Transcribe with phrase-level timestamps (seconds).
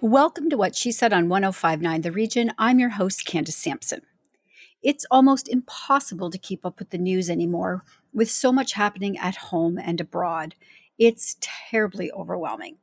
[0.00, 2.52] Welcome to What She Said on 1059 The Region.
[2.58, 4.02] I'm your host, Candace Sampson.
[4.82, 9.36] It's almost impossible to keep up with the news anymore with so much happening at
[9.36, 10.54] home and abroad.
[10.98, 12.76] It's terribly overwhelming.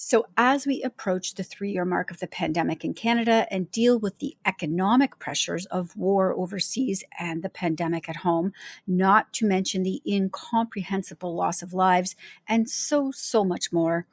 [0.00, 3.98] So, as we approach the three year mark of the pandemic in Canada and deal
[3.98, 8.52] with the economic pressures of war overseas and the pandemic at home,
[8.86, 12.14] not to mention the incomprehensible loss of lives,
[12.46, 14.06] and so, so much more,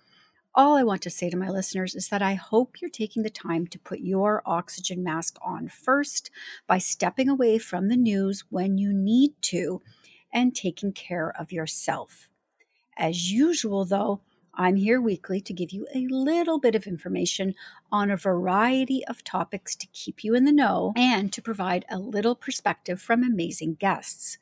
[0.56, 3.30] all I want to say to my listeners is that I hope you're taking the
[3.30, 6.32] time to put your oxygen mask on first
[6.66, 9.84] by stepping away from the news when you need to
[10.34, 12.28] and taking care of yourself.
[12.98, 14.22] As usual, though,
[14.58, 17.56] I'm here weekly to give you a little bit of information
[17.92, 22.00] on a variety of topics to keep you in the know and to provide a
[22.00, 24.38] little perspective from amazing guests.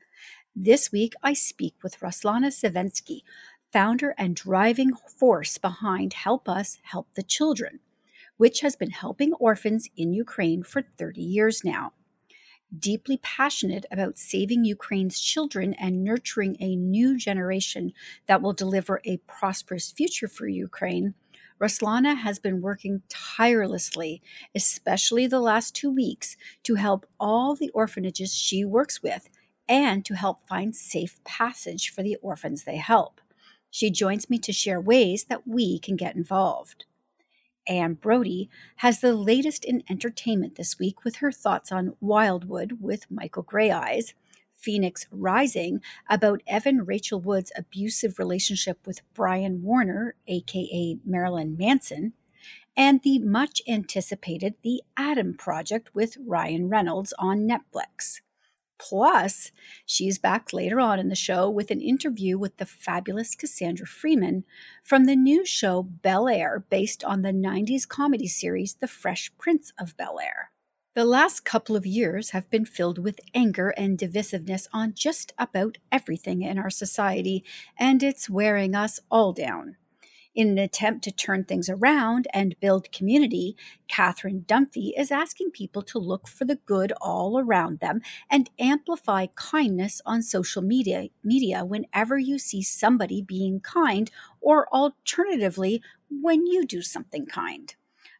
[0.56, 3.22] This week, I speak with Ruslana Savensky,
[3.72, 7.80] founder and driving force behind Help Us Help the Children,
[8.38, 11.94] which has been helping orphans in Ukraine for 30 years now
[12.80, 17.94] deeply passionate about saving Ukraine's children and nurturing a new generation
[18.28, 21.14] that will deliver a prosperous future for Ukraine,
[21.60, 24.22] Ruslana has been working tirelessly,
[24.54, 29.30] especially the last two weeks, to help all the orphanages she works with
[29.70, 33.22] and to help find safe passage for the orphans they help.
[33.70, 36.86] She joins me to share ways that we can get involved.
[37.68, 43.10] Anne Brodie has the latest in entertainment this week with her thoughts on Wildwood with
[43.10, 44.14] Michael Greyeyes,
[44.56, 52.14] Phoenix Rising about Evan Rachel Wood's abusive relationship with Brian Warner, aka Marilyn Manson,
[52.76, 58.22] and the much anticipated The Adam Project with Ryan Reynolds on Netflix.
[58.90, 59.52] Plus,
[59.86, 64.44] she's back later on in the show with an interview with the fabulous Cassandra Freeman
[64.84, 69.72] from the new show Bel Air, based on the 90s comedy series The Fresh Prince
[69.80, 70.52] of Bel Air.
[70.96, 75.78] The last couple of years have been filled with anger and divisiveness on just about
[75.90, 77.46] everything in our society,
[77.80, 79.78] and it's wearing us all down.
[80.36, 83.56] In an attempt to turn things around and build community,
[83.88, 88.02] Catherine Dunphy is asking people to look for the good all around them
[88.32, 94.10] and amplify kindness on social media, media whenever you see somebody being kind,
[94.42, 97.76] or alternatively, when you do something kind.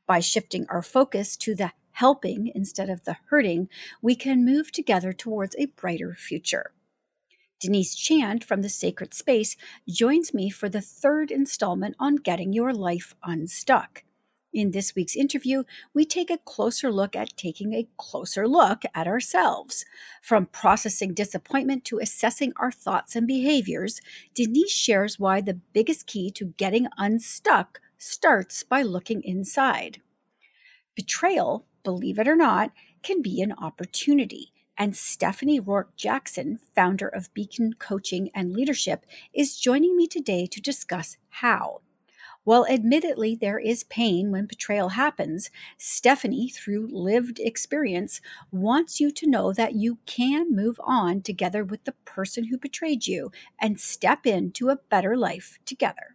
[0.06, 3.70] By shifting our focus to the helping instead of the hurting,
[4.04, 6.74] we can move together towards a brighter future.
[7.64, 9.56] Denise Chand from the Sacred Space
[9.88, 14.04] joins me for the third installment on Getting Your Life Unstuck.
[14.52, 15.64] In this week's interview,
[15.94, 19.86] we take a closer look at taking a closer look at ourselves.
[20.22, 24.02] From processing disappointment to assessing our thoughts and behaviors,
[24.36, 30.02] Denise shares why the biggest key to getting unstuck starts by looking inside.
[30.96, 32.72] Betrayal, believe it or not,
[33.04, 39.58] can be an opportunity and Stephanie Rourke Jackson, founder of Beacon Coaching and Leadership, is
[39.58, 41.82] joining me today to discuss how.
[42.44, 48.20] While admittedly there is pain when betrayal happens, Stephanie, through lived experience,
[48.52, 53.08] wants you to know that you can move on together with the person who betrayed
[53.08, 53.32] you
[53.62, 56.13] and step into a better life together.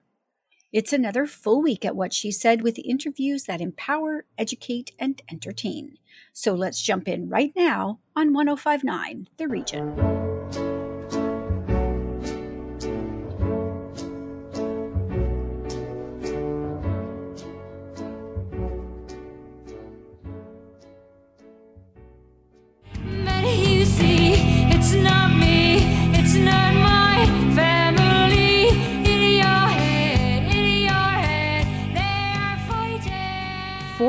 [0.71, 5.97] It's another full week at What She Said with interviews that empower, educate, and entertain.
[6.35, 10.28] So let's jump in right now on 1059 The Region.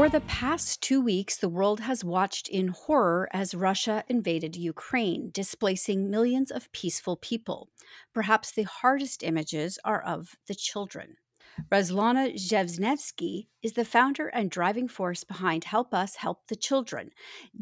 [0.10, 5.30] For the past two weeks, the world has watched in horror as Russia invaded Ukraine,
[5.32, 7.70] displacing millions of peaceful people.
[8.12, 11.18] Perhaps the hardest images are of the children.
[11.72, 17.12] Ruslana Zhevnevsky is the founder and driving force behind Help Us Help the Children.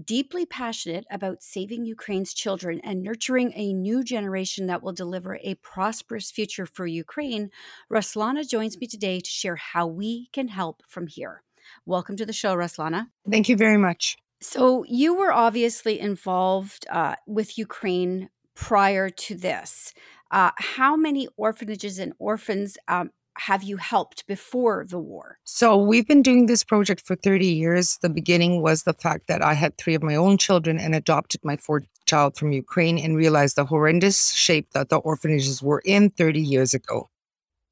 [0.05, 5.55] Deeply passionate about saving Ukraine's children and nurturing a new generation that will deliver a
[5.55, 7.49] prosperous future for Ukraine,
[7.91, 11.43] Ruslana joins me today to share how we can help from here.
[11.85, 13.07] Welcome to the show, Ruslana.
[13.29, 14.17] Thank you very much.
[14.39, 19.93] So, you were obviously involved uh, with Ukraine prior to this.
[20.31, 25.37] Uh, how many orphanages and orphans um, have you helped before the war?
[25.43, 27.97] So we've been doing this project for 30 years.
[28.01, 31.41] The beginning was the fact that I had three of my own children and adopted
[31.43, 36.09] my fourth child from Ukraine and realized the horrendous shape that the orphanages were in
[36.09, 37.09] 30 years ago.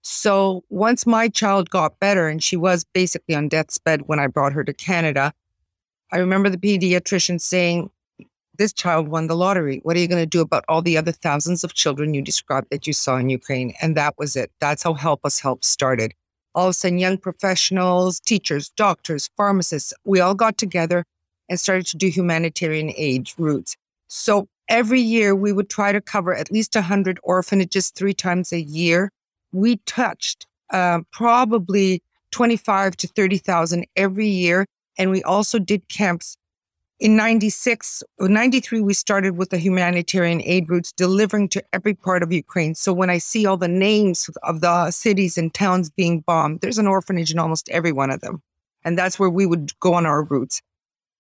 [0.08, 4.28] So once my child got better and she was basically on death's bed when I
[4.28, 5.34] brought her to Canada,
[6.12, 7.90] I remember the pediatrician saying,
[8.56, 9.80] This child won the lottery.
[9.82, 12.68] What are you going to do about all the other thousands of children you described
[12.70, 13.74] that you saw in Ukraine?
[13.82, 14.52] And that was it.
[14.60, 16.14] That's how Help Us Help started.
[16.54, 21.04] All of a sudden, young professionals, teachers, doctors, pharmacists, we all got together
[21.50, 23.76] and started to do humanitarian aid routes.
[24.08, 28.62] So every year we would try to cover at least 100 orphanages three times a
[28.62, 29.10] year.
[29.56, 34.66] We touched uh, probably 25 to 30,000 every year.
[34.98, 36.38] And we also did camps.
[37.00, 42.32] In 96, 93, we started with the humanitarian aid routes delivering to every part of
[42.32, 42.76] Ukraine.
[42.76, 46.78] So when I see all the names of the cities and towns being bombed, there's
[46.78, 48.42] an orphanage in almost every one of them.
[48.84, 50.62] And that's where we would go on our routes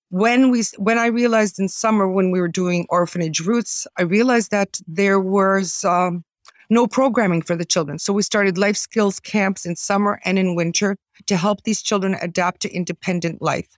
[0.09, 4.51] when we when I realized in summer when we were doing orphanage routes, I realized
[4.51, 6.23] that there was um,
[6.69, 7.99] no programming for the children.
[7.99, 10.97] So we started life skills camps in summer and in winter
[11.27, 13.77] to help these children adapt to independent life.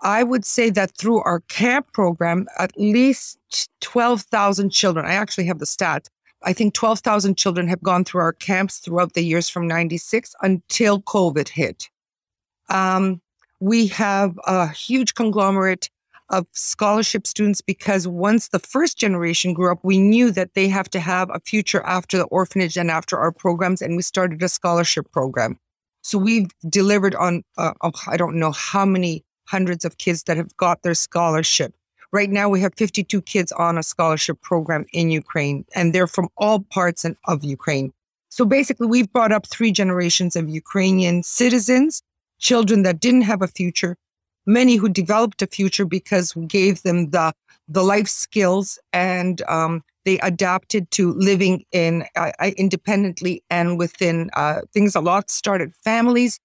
[0.00, 3.38] I would say that through our camp program, at least
[3.80, 6.08] 12,000 children, I actually have the stats.
[6.44, 11.00] I think 12,000 children have gone through our camps throughout the years from 96 until
[11.02, 11.88] COVID hit.
[12.68, 13.20] Um,
[13.60, 15.88] we have a huge conglomerate
[16.32, 20.90] of scholarship students because once the first generation grew up, we knew that they have
[20.90, 24.48] to have a future after the orphanage and after our programs, and we started a
[24.48, 25.58] scholarship program.
[26.02, 30.36] So we've delivered on, uh, oh, I don't know how many hundreds of kids that
[30.36, 31.74] have got their scholarship.
[32.12, 36.28] Right now, we have 52 kids on a scholarship program in Ukraine, and they're from
[36.36, 37.92] all parts of Ukraine.
[38.28, 42.02] So basically, we've brought up three generations of Ukrainian citizens
[42.42, 43.96] children that didn't have a future,
[44.46, 47.32] many who developed a future because we gave them the
[47.68, 54.30] the life skills and um, they adapted to living in uh, uh, independently and within
[54.34, 54.94] uh, things.
[54.94, 56.40] A lot started families,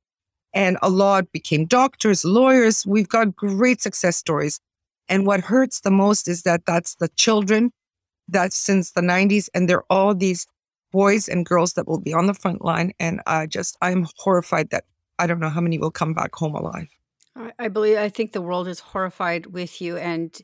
[0.54, 2.86] and a lot became doctors, lawyers.
[2.86, 4.60] We've got great success stories.
[5.10, 7.72] And what hurts the most is that that's the children
[8.28, 10.46] that since the 90s, and they're all these
[10.92, 12.92] boys and girls that will be on the front line.
[13.00, 14.84] And I just, I'm horrified that
[15.18, 16.88] I don't know how many will come back home alive.
[17.60, 19.98] I believe, I think the world is horrified with you.
[19.98, 20.36] And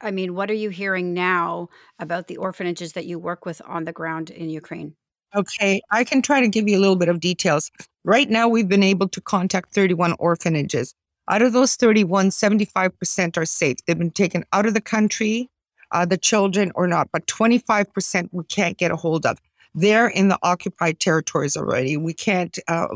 [0.00, 3.84] I mean, what are you hearing now about the orphanages that you work with on
[3.84, 4.94] the ground in Ukraine?
[5.34, 7.70] Okay, I can try to give you a little bit of details.
[8.04, 10.94] Right now, we've been able to contact 31 orphanages.
[11.28, 13.76] Out of those 31, 75% are safe.
[13.86, 15.50] They've been taken out of the country,
[15.90, 19.38] uh, the children or not, but 25% we can't get a hold of
[19.76, 21.98] they're in the occupied territories already.
[21.98, 22.88] We can't uh,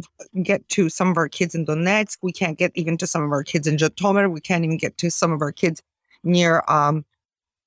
[0.42, 2.16] get to some of our kids in Donetsk.
[2.22, 4.32] We can't get even to some of our kids in Zhytomyr.
[4.32, 5.82] We can't even get to some of our kids
[6.24, 7.04] near, um,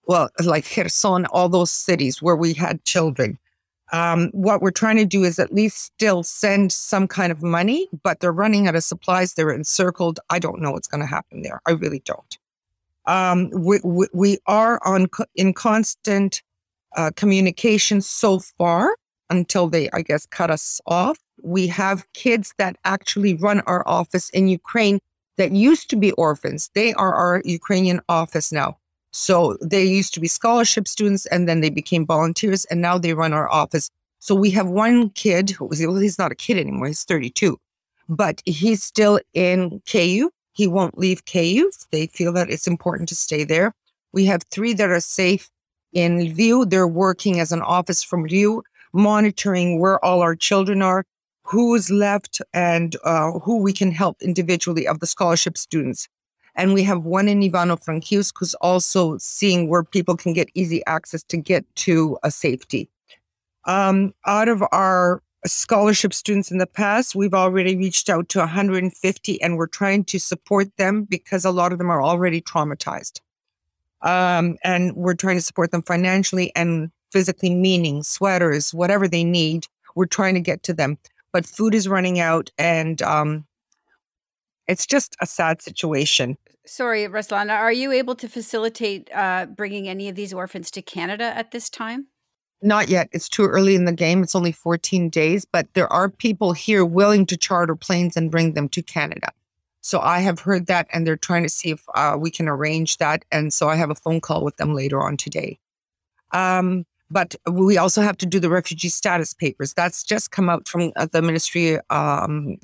[0.08, 3.38] well, like Kherson, all those cities where we had children.
[3.92, 7.88] Um, what we're trying to do is at least still send some kind of money,
[8.02, 9.36] but they're running out of supplies.
[9.36, 10.20] They're encircled.
[10.32, 11.62] I don't know what's going to happen there.
[11.68, 12.38] I really don't.
[13.06, 16.42] Um, we, we, we, are on in constant
[16.96, 18.96] uh, communication so far
[19.30, 21.18] until they, I guess, cut us off.
[21.42, 25.00] We have kids that actually run our office in Ukraine
[25.38, 26.70] that used to be orphans.
[26.76, 28.78] They are our Ukrainian office now.
[29.12, 33.14] So they used to be scholarship students and then they became volunteers and now they
[33.14, 33.90] run our office.
[34.20, 37.58] So we have one kid who was, well, he's not a kid anymore, he's 32,
[38.10, 40.30] but he's still in Kyiv.
[40.54, 41.88] He won't leave Kyiv.
[41.92, 43.74] They feel that it's important to stay there.
[44.14, 45.50] We have three that are safe
[45.92, 46.70] in Lviv.
[46.70, 48.62] They're working as an office from Lviv
[48.94, 51.06] monitoring where all our children are,
[51.44, 56.08] who is left, and uh, who we can help individually of the scholarship students.
[56.56, 61.24] And we have one in Ivano-Frankivsk who's also seeing where people can get easy access
[61.24, 62.90] to get to a safety.
[63.66, 69.42] Um, out of our scholarship students in the past, we've already reached out to 150
[69.42, 73.20] and we're trying to support them because a lot of them are already traumatized.
[74.02, 79.68] Um, and we're trying to support them financially and physically meaning, sweaters, whatever they need.
[79.96, 80.98] We're trying to get to them.
[81.32, 83.46] But food is running out and um,
[84.68, 86.38] it's just a sad situation.
[86.66, 91.26] Sorry, Ruslana, are you able to facilitate uh, bringing any of these orphans to Canada
[91.26, 92.08] at this time?
[92.62, 93.10] Not yet.
[93.12, 94.24] It's too early in the game.
[94.24, 98.54] It's only 14 days, but there are people here willing to charter planes and bring
[98.54, 99.32] them to Canada.
[99.82, 102.98] So I have heard that, and they're trying to see if uh, we can arrange
[103.00, 103.26] that.
[103.34, 105.60] And so I have a phone call with them later on today.
[106.32, 109.74] Um, But we also have to do the refugee status papers.
[109.74, 112.58] That's just come out from uh, the ministry um,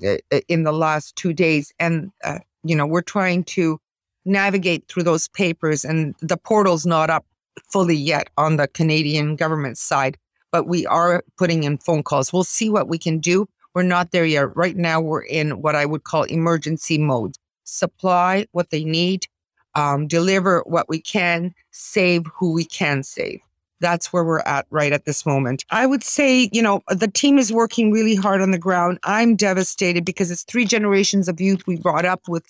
[0.47, 1.71] in the last two days.
[1.79, 3.79] And, uh, you know, we're trying to
[4.25, 7.25] navigate through those papers, and the portal's not up
[7.71, 10.17] fully yet on the Canadian government side,
[10.51, 12.33] but we are putting in phone calls.
[12.33, 13.47] We'll see what we can do.
[13.75, 14.55] We're not there yet.
[14.55, 19.27] Right now, we're in what I would call emergency mode supply what they need,
[19.75, 23.39] um, deliver what we can, save who we can save.
[23.81, 25.63] That's where we're at right at this moment.
[25.69, 29.00] I would say, you know, the team is working really hard on the ground.
[29.03, 32.45] I'm devastated because it's three generations of youth we brought up with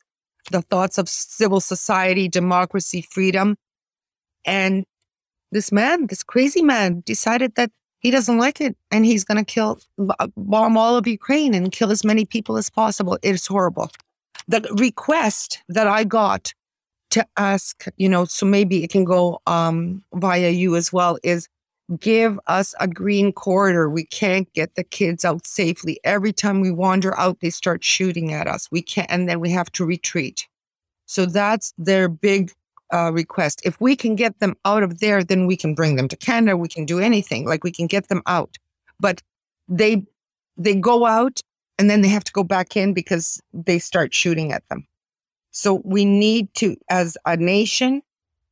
[0.51, 3.57] the thoughts of civil society, democracy, freedom.
[4.45, 4.85] And
[5.51, 9.45] this man, this crazy man, decided that he doesn't like it and he's going to
[9.45, 9.79] kill,
[10.37, 13.19] bomb all of Ukraine and kill as many people as possible.
[13.21, 13.91] It is horrible.
[14.47, 16.53] The request that I got
[17.11, 21.47] to ask, you know, so maybe it can go um, via you as well, is
[21.99, 23.89] give us a green corridor.
[23.89, 25.99] We can't get the kids out safely.
[26.03, 28.67] Every time we wander out, they start shooting at us.
[28.71, 30.47] We can't, and then we have to retreat.
[31.05, 32.51] So that's their big
[32.93, 33.61] uh, request.
[33.63, 36.57] If we can get them out of there, then we can bring them to Canada.
[36.57, 37.47] We can do anything.
[37.47, 38.57] Like we can get them out.
[38.99, 39.21] But
[39.67, 40.03] they
[40.57, 41.39] they go out
[41.77, 44.85] and then they have to go back in because they start shooting at them.
[45.51, 48.01] So we need to, as a nation,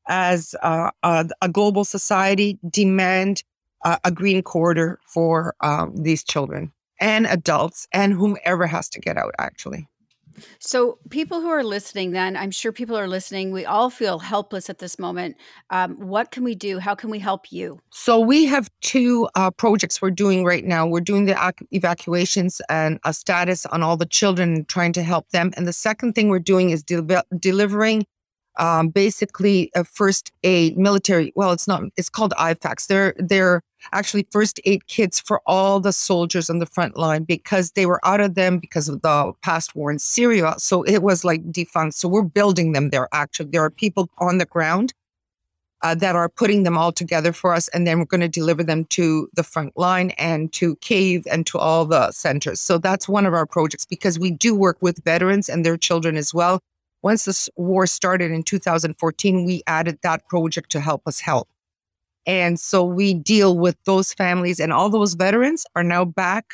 [0.07, 3.43] as a, a, global society, demand
[3.83, 9.17] a, a green corridor for um, these children and adults and whomever has to get
[9.17, 9.33] out.
[9.37, 9.87] Actually.
[10.59, 13.51] So, people who are listening, then, I'm sure people are listening.
[13.51, 15.37] We all feel helpless at this moment.
[15.69, 16.79] Um, what can we do?
[16.79, 17.79] How can we help you?
[17.91, 20.87] So, we have two uh, projects we're doing right now.
[20.87, 25.29] We're doing the ac- evacuations and a status on all the children, trying to help
[25.29, 25.51] them.
[25.57, 28.05] And the second thing we're doing is de- delivering
[28.57, 31.31] um, basically a first aid military.
[31.35, 31.83] Well, it's not.
[31.95, 32.87] It's called IFAKs.
[32.87, 33.61] They're they're
[33.93, 37.99] actually first aid kits for all the soldiers on the front line because they were
[38.05, 40.55] out of them because of the past war in Syria.
[40.57, 41.95] So it was like defunct.
[41.95, 43.07] So we're building them there.
[43.13, 44.93] Actually, there are people on the ground
[45.83, 48.63] uh, that are putting them all together for us, and then we're going to deliver
[48.63, 52.59] them to the front line and to Kyiv and to all the centers.
[52.59, 56.17] So that's one of our projects because we do work with veterans and their children
[56.17, 56.61] as well
[57.01, 61.47] once this war started in 2014, we added that project to help us help.
[62.25, 66.45] And so we deal with those families and all those veterans are now back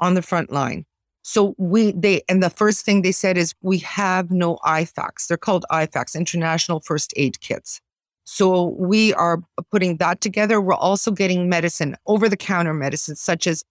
[0.00, 0.84] on the front line.
[1.22, 5.26] So we they and the first thing they said is we have no IFAKs.
[5.26, 7.80] They're called IFAKs, International First Aid Kits.
[8.24, 10.60] So we are putting that together.
[10.60, 13.64] We're also getting medicine, over the counter medicine, such as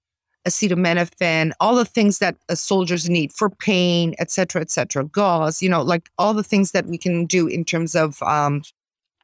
[0.47, 5.61] acetaminophen, all the things that uh, soldiers need for pain, et cetera, et cetera, gauze,
[5.61, 8.61] you know, like all the things that we can do in terms of, um,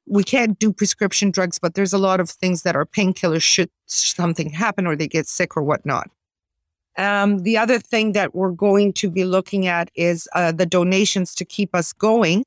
[0.07, 3.69] we can't do prescription drugs, but there's a lot of things that are painkillers should
[3.85, 6.09] something happen or they get sick or whatnot.
[6.97, 11.35] Um, the other thing that we're going to be looking at is uh, the donations
[11.35, 12.43] to keep us going.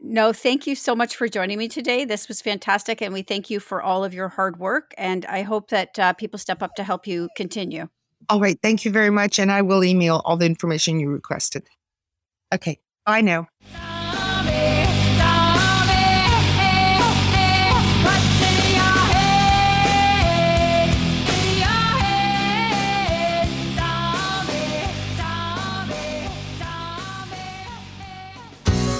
[0.00, 2.04] No, thank you so much for joining me today.
[2.04, 4.94] This was fantastic, and we thank you for all of your hard work.
[4.96, 7.88] And I hope that uh, people step up to help you continue.
[8.28, 11.66] All right, thank you very much, and I will email all the information you requested.
[12.54, 13.46] Okay, I know.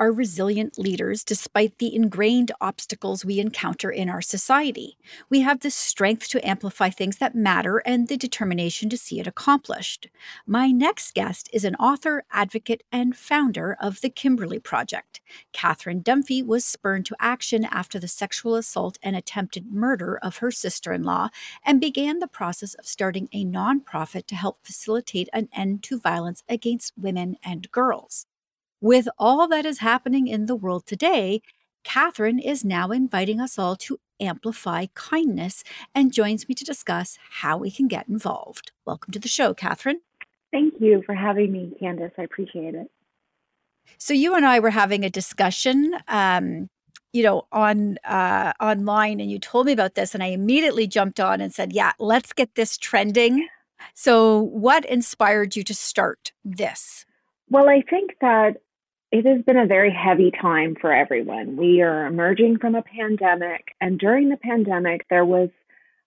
[0.00, 4.96] Are resilient leaders despite the ingrained obstacles we encounter in our society.
[5.28, 9.26] We have the strength to amplify things that matter and the determination to see it
[9.26, 10.08] accomplished.
[10.46, 15.20] My next guest is an author, advocate, and founder of the Kimberly Project.
[15.52, 20.50] Catherine Dunphy was spurned to action after the sexual assault and attempted murder of her
[20.50, 21.28] sister in law
[21.62, 26.42] and began the process of starting a nonprofit to help facilitate an end to violence
[26.48, 28.26] against women and girls.
[28.82, 31.42] With all that is happening in the world today,
[31.84, 35.62] Catherine is now inviting us all to amplify kindness
[35.94, 38.72] and joins me to discuss how we can get involved.
[38.86, 40.00] Welcome to the show, Catherine.
[40.50, 42.12] Thank you for having me, Candace.
[42.16, 42.90] I appreciate it.
[43.98, 46.70] So you and I were having a discussion, um,
[47.12, 51.20] you know, on uh, online, and you told me about this, and I immediately jumped
[51.20, 53.46] on and said, "Yeah, let's get this trending."
[53.94, 57.04] So, what inspired you to start this?
[57.50, 58.58] Well, I think that
[59.12, 61.56] it has been a very heavy time for everyone.
[61.56, 65.48] We are emerging from a pandemic, and during the pandemic, there was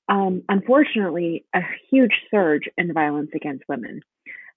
[0.08, 4.02] um, unfortunately a huge surge in violence against women.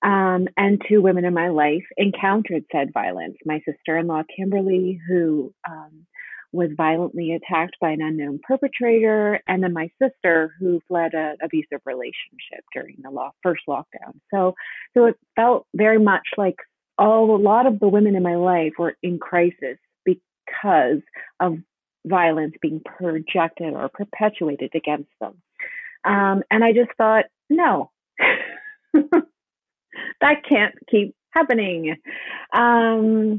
[0.03, 3.37] Um, and two women in my life encountered said violence.
[3.45, 6.07] My sister in law, Kimberly, who um,
[6.53, 11.81] was violently attacked by an unknown perpetrator, and then my sister, who fled an abusive
[11.85, 14.21] relationship during the law, first lockdown.
[14.33, 14.55] So,
[14.95, 16.57] so it felt very much like
[16.99, 21.03] all a lot of the women in my life were in crisis because
[21.41, 21.59] of
[22.07, 25.35] violence being projected or perpetuated against them.
[26.05, 27.91] Um, and I just thought, no,
[28.95, 31.97] that can't keep happening.
[32.53, 33.39] Um,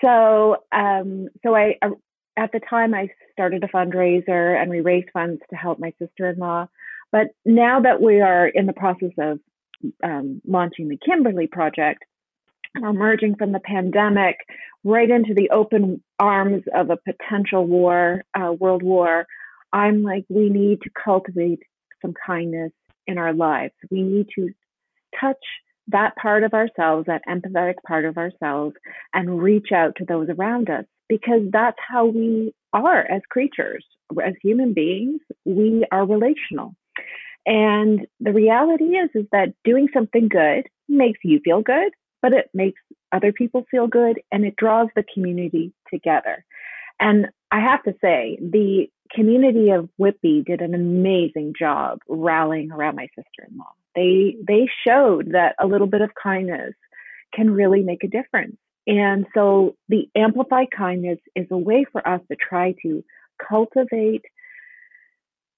[0.00, 1.90] so, um, so I, uh,
[2.36, 6.68] at the time, I started a fundraiser and we raised funds to help my sister-in-law.
[7.12, 9.40] But now that we are in the process of
[10.02, 12.04] um, launching the Kimberly Project,
[12.76, 14.36] emerging from the pandemic
[14.82, 19.26] right into the open arms of a potential war, uh, world war,
[19.72, 21.60] I'm like, we need to cultivate
[22.02, 22.72] some kindness
[23.06, 23.74] in our lives.
[23.90, 24.50] We need to
[25.20, 25.42] touch
[25.88, 28.74] that part of ourselves, that empathetic part of ourselves,
[29.12, 33.84] and reach out to those around us because that's how we are as creatures.
[34.22, 36.74] As human beings, we are relational.
[37.46, 41.92] And the reality is is that doing something good makes you feel good,
[42.24, 42.80] but it makes
[43.12, 46.42] other people feel good and it draws the community together.
[46.98, 52.96] And I have to say, the community of Whitby did an amazing job rallying around
[52.96, 53.72] my sister-in-law.
[53.94, 56.72] They they showed that a little bit of kindness
[57.34, 58.56] can really make a difference.
[58.86, 63.04] And so the amplified kindness is a way for us to try to
[63.46, 64.24] cultivate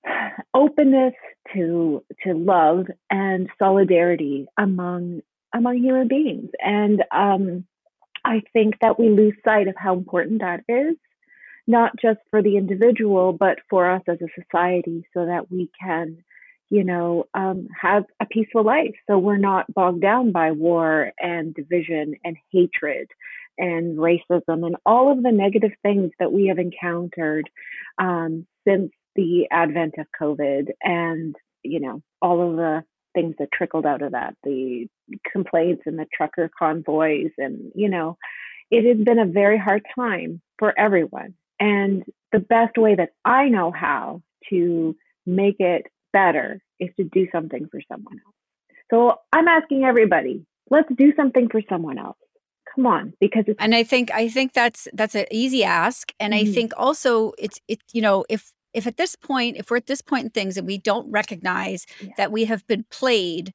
[0.53, 1.15] openness
[1.55, 5.23] to to love and solidarity among
[5.57, 6.51] among human beings.
[6.61, 7.65] And um,
[8.25, 10.97] I think that we lose sight of how important that is,
[11.67, 16.19] not just for the individual, but for us as a society, so that we can,
[16.71, 18.95] you know, um, have a peaceful life.
[19.09, 23.09] So we're not bogged down by war and division and hatred
[23.59, 27.49] and racism and all of the negative things that we have encountered
[27.99, 32.85] um, since the advent of COVID and, you know, all of the
[33.17, 34.87] things that trickled out of that the
[35.33, 38.17] complaints and the trucker convoys and you know
[38.71, 43.49] it has been a very hard time for everyone and the best way that i
[43.49, 48.35] know how to make it better is to do something for someone else
[48.91, 52.19] so i'm asking everybody let's do something for someone else
[52.75, 56.13] come on because it's And I think I think that's that's an easy ask.
[56.21, 56.55] And I Mhm.
[56.55, 60.03] think also it's it you know if if at this point if we're at this
[60.03, 62.11] point in things and we don't recognize Yeah.
[62.19, 63.53] that we have been played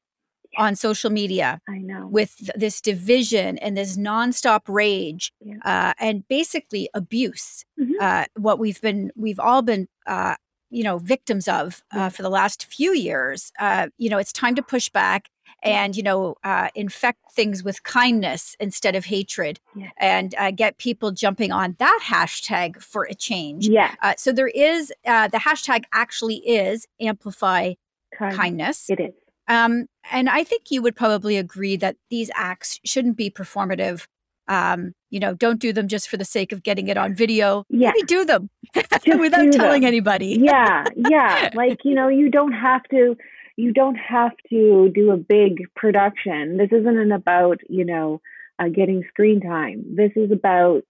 [0.57, 5.55] on social media i know with th- this division and this nonstop rage Yeah.
[5.63, 7.63] uh, and basically abuse.
[7.79, 7.91] Mhm.
[8.01, 10.35] Uh, what we've been, we've all been, uh,
[10.69, 12.09] you know, victims of uh, Yeah.
[12.09, 13.51] for the last few years.
[13.59, 15.29] Uh, you know, it's time to push back
[15.63, 19.89] and you know uh, infect things with kindness instead of hatred, Yeah.
[19.97, 23.67] and uh, get people jumping on that hashtag for a change.
[23.67, 27.73] yeah Uh, so there is uh, the hashtag actually is amplify
[28.17, 28.89] kind, kindness.
[28.89, 29.13] it is
[29.47, 34.07] Um, and I think you would probably agree that these acts shouldn't be performative.
[34.47, 37.63] Um, you know, don't do them just for the sake of getting it on video.
[37.69, 37.91] Yeah.
[37.95, 39.87] Maybe do them without do telling them.
[39.87, 40.37] anybody.
[40.41, 43.15] yeah yeah like you know you don't have to
[43.61, 46.57] you don't have to do a big production.
[46.57, 48.19] This isn't about, you know,
[48.57, 49.83] uh, getting screen time.
[49.95, 50.81] This is about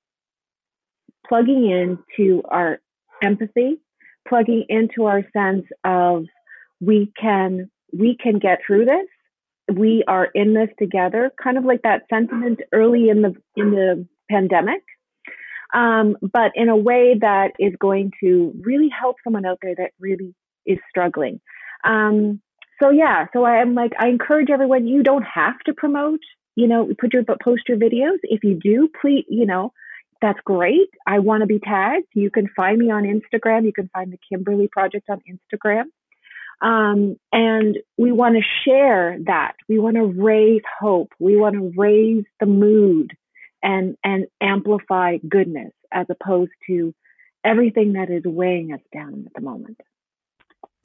[1.27, 2.79] plugging into our
[3.21, 3.81] empathy,
[4.25, 6.25] plugging into our sense of
[6.79, 9.07] we can we can get through this.
[9.75, 14.07] We are in this together, kind of like that sentiment early in the in the
[14.29, 14.81] pandemic,
[15.73, 19.91] um, but in a way that is going to really help someone out there that
[19.99, 20.33] really
[20.65, 21.41] is struggling.
[21.83, 22.41] Um,
[22.81, 24.87] so yeah, so I'm like I encourage everyone.
[24.87, 26.21] You don't have to promote.
[26.55, 28.17] You know, put your post your videos.
[28.23, 29.71] If you do, please, you know,
[30.21, 30.89] that's great.
[31.07, 32.07] I want to be tagged.
[32.13, 33.65] You can find me on Instagram.
[33.65, 35.85] You can find the Kimberly Project on Instagram.
[36.61, 39.53] Um, and we want to share that.
[39.67, 41.11] We want to raise hope.
[41.19, 43.13] We want to raise the mood
[43.63, 46.93] and, and amplify goodness as opposed to
[47.43, 49.81] everything that is weighing us down at the moment.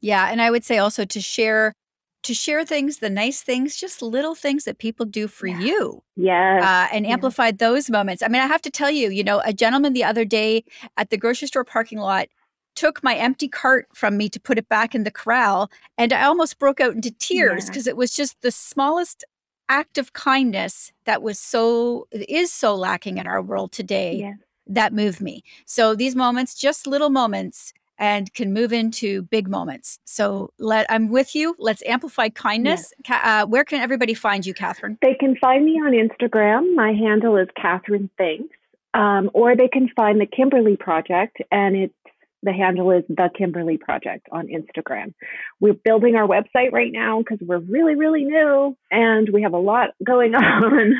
[0.00, 0.30] Yeah.
[0.30, 1.74] And I would say also to share
[2.22, 5.60] to share things, the nice things, just little things that people do for yeah.
[5.60, 6.02] you.
[6.16, 6.64] Yes.
[6.64, 8.22] Uh, and amplify those moments.
[8.22, 10.64] I mean, I have to tell you, you know, a gentleman the other day
[10.96, 12.28] at the grocery store parking lot
[12.74, 15.70] took my empty cart from me to put it back in the corral.
[15.96, 17.92] And I almost broke out into tears because yeah.
[17.92, 19.24] it was just the smallest
[19.68, 24.34] act of kindness that was so, is so lacking in our world today.
[24.66, 25.42] That moved me.
[25.64, 29.98] So these moments, just little moments, and can move into big moments.
[30.04, 31.54] So let I'm with you.
[31.58, 32.92] Let's amplify kindness.
[33.08, 33.20] Yes.
[33.24, 34.98] Uh, where can everybody find you, Catherine?
[35.02, 36.74] They can find me on Instagram.
[36.74, 38.54] My handle is Catherine Thinks,
[38.94, 41.94] um, or they can find the Kimberly Project, and it's
[42.42, 45.14] the handle is the Kimberly Project on Instagram.
[45.60, 49.58] We're building our website right now because we're really, really new and we have a
[49.58, 50.94] lot going on,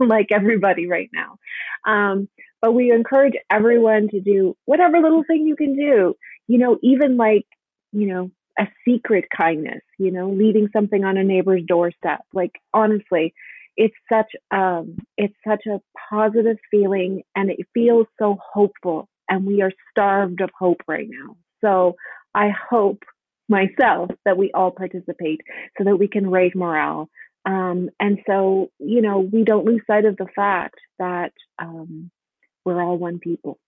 [0.00, 1.38] like everybody right now.
[1.86, 2.28] Um,
[2.62, 6.14] but we encourage everyone to do whatever little thing you can do
[6.48, 7.46] you know, even like,
[7.92, 12.22] you know, a secret kindness, you know, leaving something on a neighbor's doorstep.
[12.32, 13.34] Like honestly,
[13.76, 15.80] it's such um it's such a
[16.10, 21.36] positive feeling and it feels so hopeful and we are starved of hope right now.
[21.60, 21.96] So
[22.34, 23.02] I hope
[23.48, 25.40] myself that we all participate
[25.78, 27.08] so that we can raise morale.
[27.44, 32.10] Um, and so, you know, we don't lose sight of the fact that um,
[32.64, 33.58] we're all one people.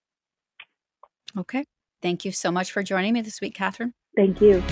[1.37, 1.65] Okay.
[2.01, 3.93] Thank you so much for joining me this week, Catherine.
[4.15, 4.63] Thank you.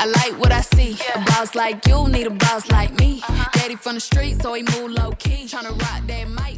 [0.00, 0.96] I like what I see.
[1.16, 3.20] A boss like you need a boss like me.
[3.52, 5.46] Daddy from the street, so he move low key.
[5.46, 6.57] Tryna rock that mic like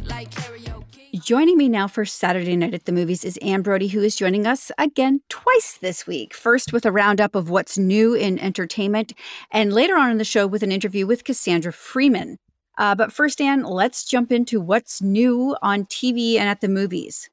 [1.23, 4.47] Joining me now for Saturday Night at the Movies is Anne Brodie, who is joining
[4.47, 6.33] us again twice this week.
[6.33, 9.13] First, with a roundup of what's new in entertainment,
[9.51, 12.37] and later on in the show with an interview with Cassandra Freeman.
[12.77, 17.29] Uh, but first, Anne, let's jump into what's new on TV and at the movies.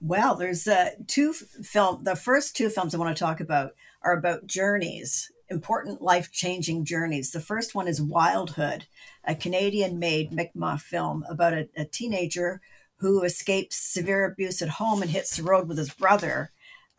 [0.00, 2.02] Well, there's uh, two film.
[2.02, 7.30] The first two films I want to talk about are about journeys, important life-changing journeys.
[7.30, 8.86] The first one is Wildhood,
[9.24, 12.60] a Canadian-made Mi'kmaq film about a, a teenager
[13.00, 16.50] who escapes severe abuse at home and hits the road with his brother,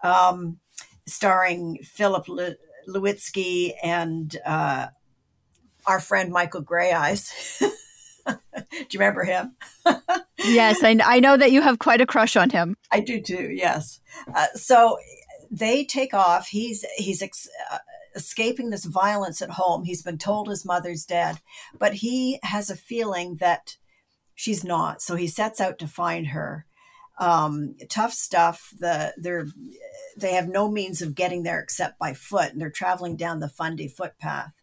[0.04, 0.58] um,
[1.06, 2.56] starring Philip Le-
[2.88, 4.88] Lewitski and uh,
[5.86, 7.60] our friend Michael Greyeyes.
[8.28, 8.38] do
[8.72, 9.56] you remember him?
[10.40, 12.76] yes, I, I know that you have quite a crush on him.
[12.92, 13.52] I do too.
[13.52, 14.00] Yes.
[14.34, 14.98] Uh, so
[15.52, 16.48] they take off.
[16.48, 17.78] He's he's ex- uh,
[18.16, 19.84] escaping this violence at home.
[19.84, 21.42] He's been told his mother's dead,
[21.78, 23.78] but he has a feeling that
[24.42, 25.04] she's not.
[25.04, 26.66] So he sets out to find her.
[27.20, 28.74] Um, tough stuff.
[28.80, 29.46] The they're
[30.18, 33.48] they have no means of getting there except by foot, and they're traveling down the
[33.48, 34.54] Fundy footpath.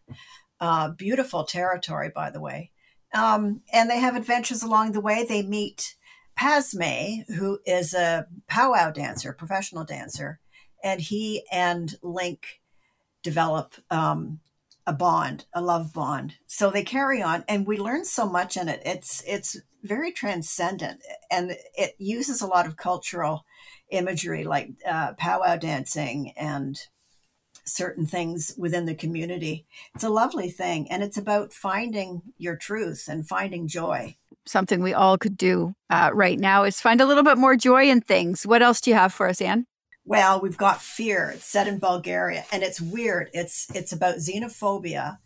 [0.59, 2.71] Uh, beautiful territory, by the way.
[3.13, 5.23] Um, and they have adventures along the way.
[5.23, 5.95] They meet
[6.37, 10.41] Pasmay, who is a powwow dancer, professional dancer,
[10.83, 12.59] and he and Link
[13.23, 14.41] develop um,
[14.89, 16.33] a bond, a love bond.
[16.47, 18.81] So they carry on, and we learn so much in it.
[18.83, 23.45] It's it's very transcendent, and it uses a lot of cultural
[23.91, 26.81] imagery like uh, powwow dancing and
[27.65, 29.67] certain things within the community.
[29.93, 34.15] It's a lovely thing, and it's about finding your truth and finding joy.
[34.47, 37.83] Something we all could do uh, right now is find a little bit more joy
[37.89, 38.47] in things.
[38.47, 39.67] What else do you have for us, Anne?
[40.09, 41.29] Well, we've got fear.
[41.35, 43.29] It's set in Bulgaria, and it's weird.
[43.31, 45.19] It's it's about xenophobia,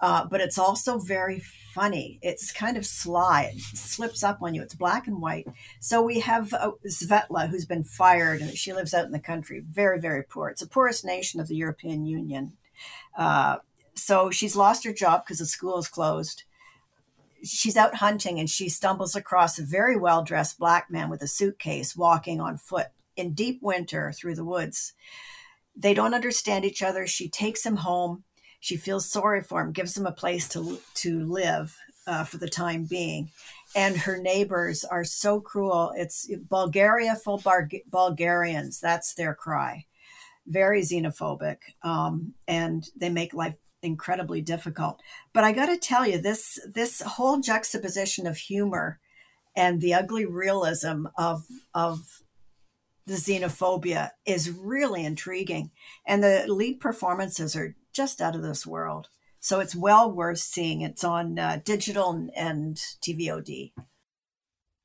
[0.00, 1.40] uh, but it's also very
[1.72, 2.18] funny.
[2.22, 3.52] It's kind of sly.
[3.54, 4.62] It slips up on you.
[4.62, 5.46] It's black and white.
[5.78, 9.62] So we have uh, Svetla, who's been fired, and she lives out in the country.
[9.64, 10.48] Very very poor.
[10.48, 12.54] It's the poorest nation of the European Union.
[13.16, 13.58] Uh,
[13.94, 16.42] so she's lost her job because the school is closed.
[17.44, 21.28] She's out hunting and she stumbles across a very well dressed black man with a
[21.28, 24.92] suitcase walking on foot in deep winter through the woods.
[25.74, 27.06] They don't understand each other.
[27.06, 28.24] She takes him home.
[28.60, 31.76] She feels sorry for him, gives him a place to, to live
[32.06, 33.30] uh, for the time being.
[33.74, 35.92] And her neighbors are so cruel.
[35.96, 38.80] It's Bulgaria full Bar- Bulgarians.
[38.80, 39.86] That's their cry.
[40.46, 41.58] Very xenophobic.
[41.82, 45.00] Um, and they make life incredibly difficult.
[45.32, 48.98] But I got to tell you, this this whole juxtaposition of humor
[49.54, 52.22] and the ugly realism of of
[53.06, 55.70] the xenophobia is really intriguing,
[56.06, 59.08] and the lead performances are just out of this world.
[59.40, 60.80] So it's well worth seeing.
[60.80, 63.72] It's on uh, digital and, TVOD.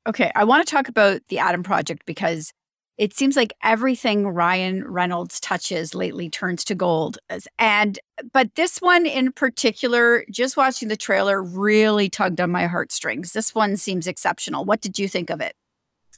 [0.08, 2.52] Okay, I want to talk about the Adam Project because
[2.98, 7.18] it seems like everything Ryan Reynolds touches lately turns to gold.
[7.58, 7.98] And
[8.32, 13.32] but this one in particular, just watching the trailer really tugged on my heartstrings.
[13.32, 14.64] This one seems exceptional.
[14.64, 15.54] What did you think of it?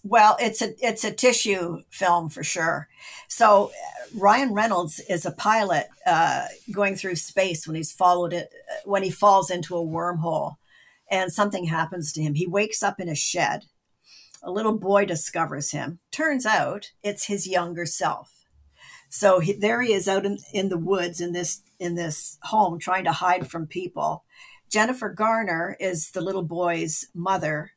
[0.04, 2.88] Well, it's a it's a tissue film for sure.
[3.26, 3.72] So
[4.14, 8.50] Ryan Reynolds is a pilot uh, going through space when he's followed it
[8.84, 10.56] when he falls into a wormhole,
[11.10, 12.34] and something happens to him.
[12.34, 13.64] He wakes up in a shed
[14.44, 15.98] a little boy discovers him.
[16.12, 18.44] Turns out it's his younger self.
[19.08, 22.78] So he, there he is out in, in the woods in this in this home
[22.78, 24.24] trying to hide from people.
[24.70, 27.72] Jennifer Garner is the little boy's mother,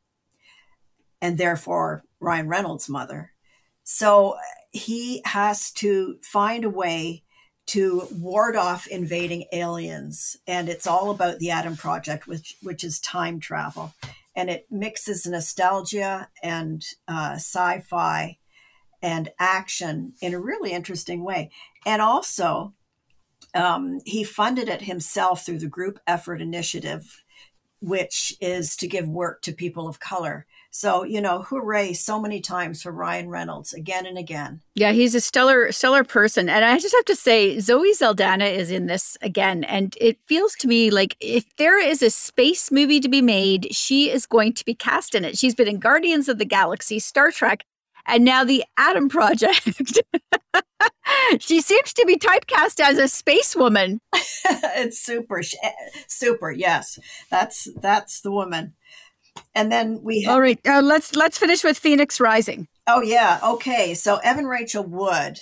[1.20, 3.32] and therefore Ryan Reynolds' mother.
[3.84, 4.36] So
[4.70, 7.22] he has to find a way
[7.66, 13.00] to ward off invading aliens, and it's all about the Adam Project, which which is
[13.00, 13.92] time travel
[14.38, 18.38] and it mixes nostalgia and uh, sci-fi
[19.02, 21.50] and action in a really interesting way.
[21.84, 22.72] And also,
[23.52, 27.24] um, he funded it himself through the Group Effort Initiative,
[27.80, 30.46] which is to give work to people of color.
[30.70, 34.60] So, you know, hooray so many times for Ryan Reynolds again and again.
[34.74, 36.48] Yeah, he's a stellar, stellar person.
[36.48, 39.64] And I just have to say, Zoe Saldana is in this again.
[39.64, 43.74] And it feels to me like if there is a space movie to be made,
[43.74, 45.38] she is going to be cast in it.
[45.38, 47.64] She's been in Guardians of the Galaxy, Star Trek,
[48.06, 50.00] and now the Adam Project.
[51.38, 54.00] she seems to be typecast as a space woman.
[54.14, 55.72] it's super, eh,
[56.06, 56.50] super.
[56.50, 56.98] Yes,
[57.30, 58.74] that's that's the woman.
[59.54, 60.60] And then we have, all right.
[60.66, 62.68] Uh, let's let's finish with Phoenix Rising.
[62.86, 63.94] Oh yeah, okay.
[63.94, 65.40] So Evan Rachel Wood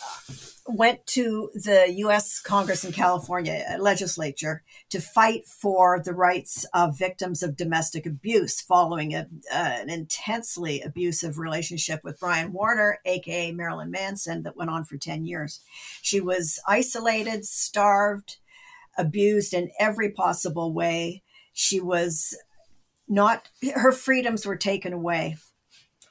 [0.00, 0.32] uh,
[0.66, 2.40] went to the U.S.
[2.40, 8.60] Congress in California uh, legislature to fight for the rights of victims of domestic abuse
[8.60, 14.70] following a, uh, an intensely abusive relationship with Brian Warner, aka Marilyn Manson, that went
[14.70, 15.60] on for ten years.
[16.00, 18.36] She was isolated, starved,
[18.96, 21.22] abused in every possible way.
[21.52, 22.36] She was
[23.08, 25.36] not her freedoms were taken away.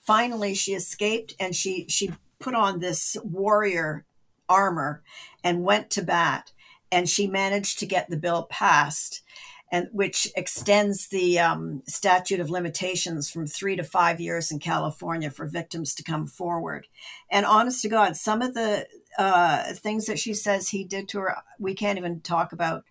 [0.01, 4.06] Finally, she escaped and she she put on this warrior
[4.49, 5.01] armor
[5.43, 6.51] and went to bat.
[6.91, 9.23] And she managed to get the bill passed,
[9.71, 15.32] and which extends the um, statute of limitations from three to five years in California
[15.32, 16.86] for victims to come forward.
[17.32, 18.86] And honest to God, some of the
[19.17, 22.84] uh, things that she says he did to her, we can't even talk about.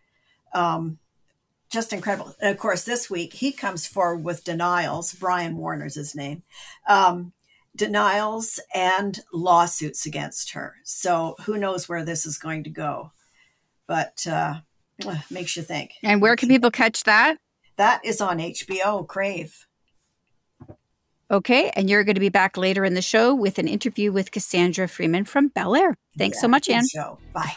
[0.52, 0.98] Um,
[1.72, 2.34] just incredible.
[2.40, 5.14] And of course, this week he comes forward with denials.
[5.14, 6.42] Brian Warner's his name.
[6.86, 7.32] Um,
[7.74, 10.76] denials and lawsuits against her.
[10.84, 13.10] So who knows where this is going to go?
[13.86, 14.60] But uh,
[15.30, 15.92] makes you think.
[16.02, 17.38] And where can people catch that?
[17.76, 19.66] That is on HBO Crave.
[21.30, 24.30] Okay, and you're going to be back later in the show with an interview with
[24.30, 25.96] Cassandra Freeman from Bel Air.
[26.18, 26.86] Thanks yeah, so much, Anne.
[26.86, 27.18] Show.
[27.32, 27.56] Bye.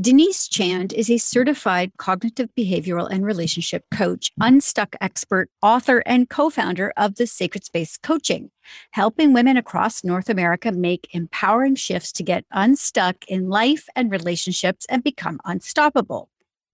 [0.00, 6.48] Denise Chand is a certified cognitive behavioral and relationship coach, unstuck expert, author, and co
[6.48, 8.50] founder of the Sacred Space Coaching,
[8.92, 14.86] helping women across North America make empowering shifts to get unstuck in life and relationships
[14.88, 16.30] and become unstoppable.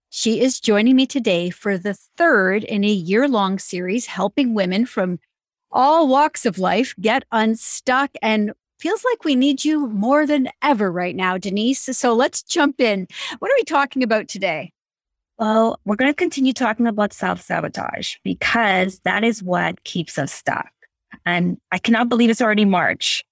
[0.09, 4.87] She is joining me today for the third in a year long series helping women
[4.87, 5.19] from
[5.73, 10.91] all walks of life get unstuck and feels like we need you more than ever
[10.91, 11.81] right now, Denise.
[11.97, 13.07] So let's jump in.
[13.39, 14.73] What are we talking about today?
[15.39, 20.33] Well, we're going to continue talking about self sabotage because that is what keeps us
[20.33, 20.71] stuck.
[21.25, 23.25] And I cannot believe it's already March.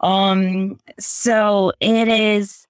[0.00, 2.66] Um, so it is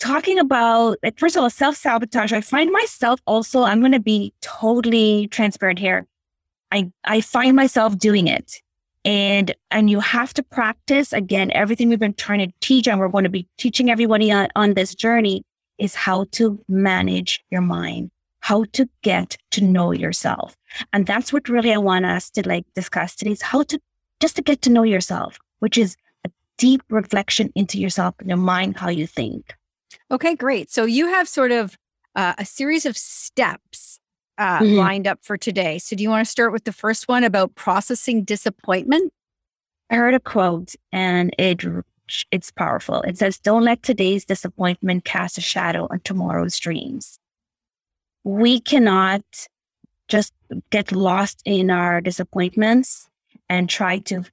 [0.00, 2.32] talking about, first of all, self sabotage.
[2.32, 6.06] I find myself also, I'm going to be totally transparent here.
[6.72, 8.60] I, I find myself doing it
[9.04, 13.08] and and you have to practice again everything we've been trying to teach and we're
[13.08, 15.42] going to be teaching everybody on, on this journey
[15.78, 20.54] is how to manage your mind how to get to know yourself.
[20.92, 23.80] And that's what really i want us to like discuss today is how to
[24.20, 28.36] just to get to know yourself which is a deep reflection into yourself and your
[28.36, 29.54] mind how you think.
[30.10, 30.70] Okay great.
[30.70, 31.78] So you have sort of
[32.14, 33.98] uh, a series of steps
[34.38, 34.76] uh, Mhm.
[34.76, 35.78] lined up for today.
[35.78, 39.12] So, do you want to start with the first one about processing disappointment?
[39.90, 41.64] I heard a quote and it
[42.30, 43.00] it's powerful.
[43.02, 47.18] It says, "Don't let today's disappointment cast a shadow on tomorrow's dreams."
[48.24, 49.22] We cannot
[50.08, 50.32] just
[50.70, 53.08] get lost in our disappointments
[53.48, 54.24] and try to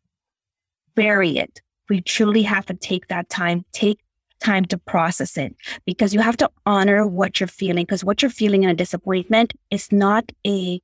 [0.95, 1.61] bury it.
[1.89, 3.99] We truly have to take that time, take
[4.41, 8.31] time to process it because you have to honor what you're feeling because what you're
[8.31, 10.81] feeling in a disappointment is not a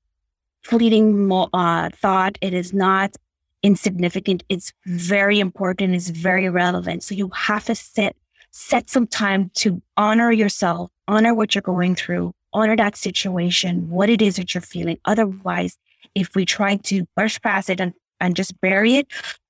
[0.64, 2.38] fleeting uh, thought.
[2.42, 3.16] It is not
[3.64, 4.44] insignificant.
[4.50, 5.96] It's very important.
[5.96, 7.04] It's very relevant.
[7.04, 8.16] So you have to set
[8.52, 14.10] set some time to honor yourself, honor what you're going through, honor that situation, what
[14.10, 14.98] it is that you're feeling.
[15.06, 15.78] Otherwise,
[16.16, 19.08] if we try to brush past it and, and just bury it,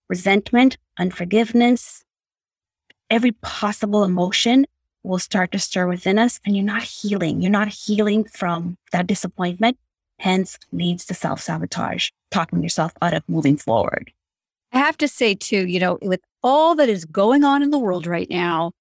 [0.10, 2.04] resentment, unforgiveness,
[3.10, 4.65] every possible emotion
[5.04, 7.41] will start to stir within us and you're not healing.
[7.41, 9.78] You're not healing from that disappointment,
[10.20, 14.12] hence leads to self sabotage, talking yourself out of moving forward.
[14.74, 17.80] I have to say, too, you know, with all that is going on in the
[17.80, 18.74] world right now,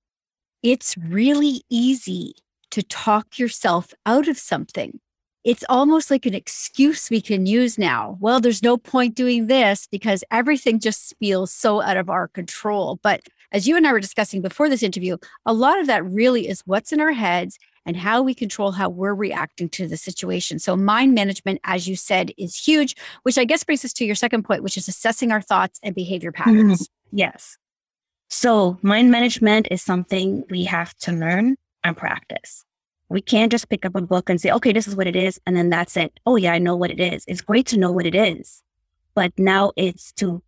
[0.63, 2.35] it's really easy
[2.73, 4.99] to talk yourself out of something.
[5.45, 8.19] It's almost like an excuse we can use now.
[8.21, 12.99] Well, there's no point doing this because everything just feels so out of our control.
[13.01, 13.21] But
[13.57, 15.17] as you and I were discussing before this interview,
[15.47, 18.91] a lot of that really is what's in our heads and how we control how
[18.91, 20.59] we're reacting to the situation.
[20.59, 24.15] So, mind management, as you said, is huge, which I guess brings us to your
[24.15, 26.43] second point, which is assessing our thoughts and behavior mm-hmm.
[26.43, 26.91] patterns.
[27.13, 27.57] Yes.
[28.29, 32.63] So, mind management is something we have to learn and practice.
[33.09, 35.41] We can't just pick up a book and say, okay, this is what it is.
[35.47, 36.21] And then that's it.
[36.27, 37.25] Oh, yeah, I know what it is.
[37.27, 38.63] It's great to know what it is.
[39.15, 40.43] But now it's to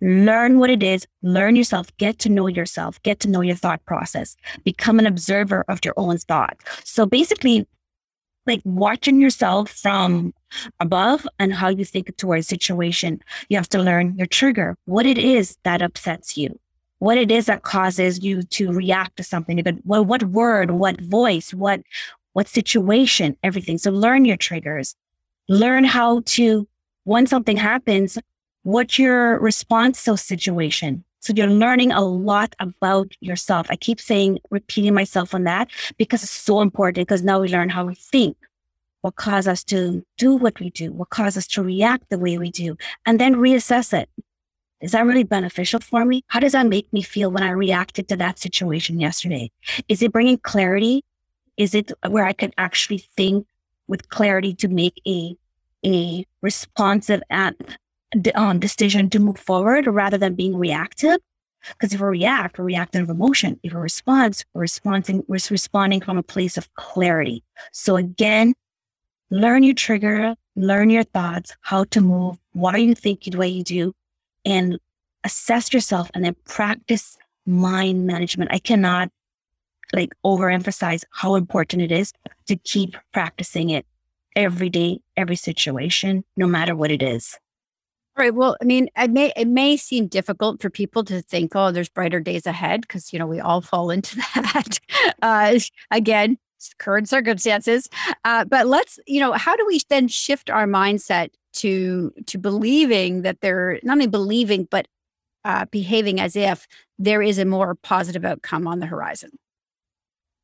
[0.00, 3.84] learn what it is, learn yourself, get to know yourself, get to know your thought
[3.84, 6.56] process, become an observer of your own thought.
[6.84, 7.66] So basically,
[8.46, 10.34] like watching yourself from
[10.78, 15.16] above and how you think towards situation, you have to learn your trigger, what it
[15.16, 16.58] is that upsets you,
[16.98, 19.62] what it is that causes you to react to something.
[19.84, 21.80] What, what word, what voice, what
[22.34, 23.78] what situation, everything.
[23.78, 24.94] So learn your triggers.
[25.48, 26.68] Learn how to,
[27.04, 28.18] when something happens,
[28.64, 31.04] what's your response to a situation.
[31.20, 33.66] So you're learning a lot about yourself.
[33.70, 37.70] I keep saying, repeating myself on that because it's so important because now we learn
[37.70, 38.36] how we think,
[39.02, 42.36] what caused us to do what we do, what caused us to react the way
[42.36, 44.08] we do, and then reassess it.
[44.80, 46.24] Is that really beneficial for me?
[46.26, 49.50] How does that make me feel when I reacted to that situation yesterday?
[49.88, 51.04] Is it bringing clarity?
[51.56, 53.46] Is it where I can actually think
[53.88, 55.36] with clarity to make a
[55.86, 57.54] a responsive and
[58.34, 61.18] um, decision to move forward rather than being reactive?
[61.68, 63.58] Because if we react, we're reacting of emotion.
[63.62, 67.42] If we respond, we're responding, we're responding from a place of clarity.
[67.72, 68.54] So again,
[69.30, 73.64] learn your trigger, learn your thoughts, how to move, why you think the way you
[73.64, 73.94] do,
[74.44, 74.78] and
[75.24, 78.50] assess yourself and then practice mind management.
[78.52, 79.10] I cannot
[79.92, 82.12] like overemphasize how important it is
[82.46, 83.86] to keep practicing it
[84.36, 87.38] every day, every situation, no matter what it is.
[88.16, 88.32] Right.
[88.32, 91.88] Well, I mean, it may it may seem difficult for people to think, oh, there's
[91.88, 94.78] brighter days ahead, because you know we all fall into that.
[95.20, 95.58] Uh,
[95.90, 96.38] again,
[96.78, 97.88] current circumstances.
[98.24, 103.22] Uh, but let's, you know, how do we then shift our mindset to to believing
[103.22, 104.86] that they're not only believing but
[105.44, 106.66] uh, behaving as if
[106.98, 109.30] there is a more positive outcome on the horizon?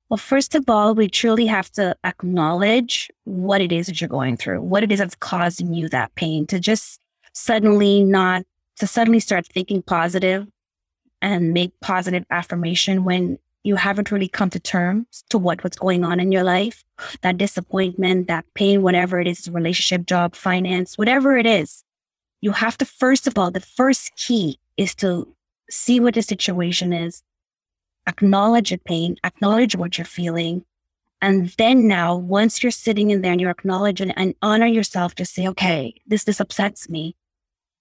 [0.09, 4.37] Well, first of all, we truly have to acknowledge what it is that you're going
[4.37, 7.00] through, what it is that's causing you that pain, to just
[7.33, 8.45] suddenly not,
[8.77, 10.47] to suddenly start thinking positive
[11.23, 16.03] and make positive affirmation when you haven't really come to terms to what what's going
[16.03, 16.83] on in your life,
[17.21, 21.85] that disappointment, that pain, whatever it is, relationship, job, finance, whatever it is,
[22.41, 25.35] you have to first of all, the first key is to
[25.71, 27.23] see what the situation is,
[28.07, 30.65] acknowledge the pain, acknowledge what you're feeling.
[31.23, 35.27] And then now, once you're sitting in there and you're acknowledging and honor yourself, to
[35.27, 37.15] say, okay, this, this upsets me.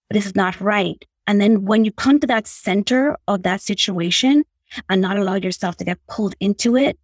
[0.09, 1.03] This is not right.
[1.27, 4.43] And then when you come to that center of that situation
[4.89, 6.97] and not allow yourself to get pulled into it,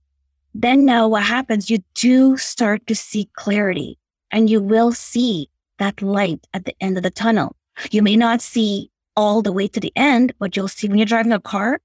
[0.53, 1.70] then now what happens?
[1.70, 3.97] You do start to see clarity
[4.32, 7.56] and you will see that light at the end of the tunnel.
[7.91, 11.06] You may not see all the way to the end, but you'll see when you're
[11.06, 11.80] driving a car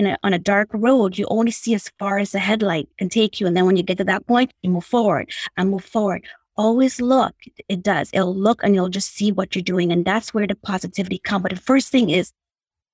[0.00, 3.40] a, on a dark road, you only see as far as the headlight can take
[3.40, 3.46] you.
[3.46, 6.26] And then when you get to that point, you move forward and move forward.
[6.56, 7.34] Always look.
[7.68, 8.10] It does.
[8.12, 9.90] It'll look and you'll just see what you're doing.
[9.90, 11.42] And that's where the positivity comes.
[11.42, 12.32] But the first thing is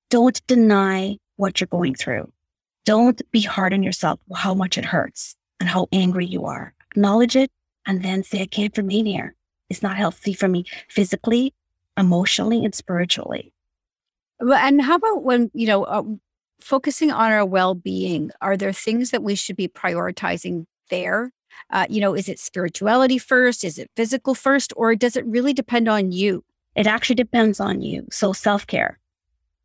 [0.09, 2.31] don't deny what you're going through.
[2.85, 6.73] Don't be hard on yourself how much it hurts and how angry you are.
[6.89, 7.51] Acknowledge it
[7.85, 9.35] and then say, I can't remain here.
[9.69, 11.53] It's not healthy for me physically,
[11.97, 13.53] emotionally, and spiritually.
[14.39, 16.03] Well, and how about when, you know, uh,
[16.59, 21.31] focusing on our well being, are there things that we should be prioritizing there?
[21.69, 23.63] Uh, you know, is it spirituality first?
[23.63, 24.73] Is it physical first?
[24.75, 26.43] Or does it really depend on you?
[26.75, 28.07] It actually depends on you.
[28.11, 28.99] So self care.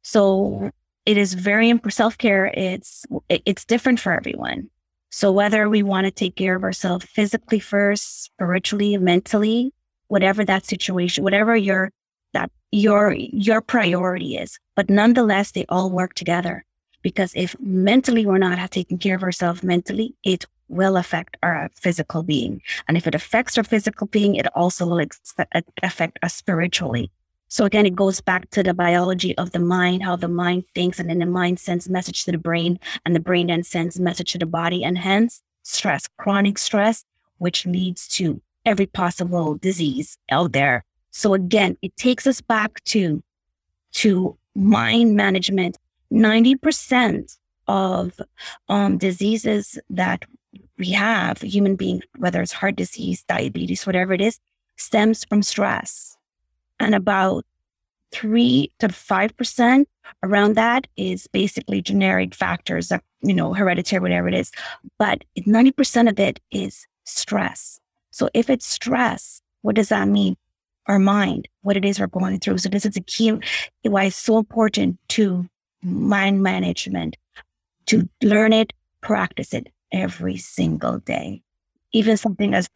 [0.02, 0.70] So
[1.04, 1.94] it is very important.
[1.94, 2.46] self care.
[2.54, 4.68] It's it's different for everyone.
[5.10, 9.72] So whether we want to take care of ourselves physically first, spiritually, mentally,
[10.08, 11.90] whatever that situation, whatever your
[12.32, 16.64] that your your priority is, but nonetheless they all work together.
[17.02, 22.22] Because if mentally we're not taking care of ourselves mentally, it will affect our physical
[22.22, 22.60] being.
[22.88, 25.34] And if it affects our physical being, it also will ex-
[25.82, 27.10] affect us spiritually.
[27.48, 30.98] So again, it goes back to the biology of the mind, how the mind thinks,
[30.98, 34.32] and then the mind sends message to the brain, and the brain then sends message
[34.32, 37.04] to the body, and hence stress, chronic stress,
[37.38, 40.84] which leads to every possible disease out there.
[41.12, 43.22] So again, it takes us back to
[43.92, 45.78] to mind management.
[46.10, 47.38] Ninety percent
[47.68, 48.20] of
[48.68, 50.24] um, diseases that
[50.78, 54.38] we have, human being, whether it's heart disease, diabetes, whatever it is,
[54.76, 56.16] stems from stress.
[56.78, 57.44] And about
[58.12, 59.88] three to five percent
[60.22, 64.52] around that is basically generic factors that, you know, hereditary, whatever it is.
[64.98, 67.80] But 90% of it is stress.
[68.10, 70.36] So if it's stress, what does that mean?
[70.86, 72.58] Our mind, what it is we're going through.
[72.58, 73.32] So this is a key
[73.82, 75.48] why it's so important to
[75.82, 77.16] mind management,
[77.86, 81.42] to learn it, practice it every single day.
[81.92, 82.68] Even something as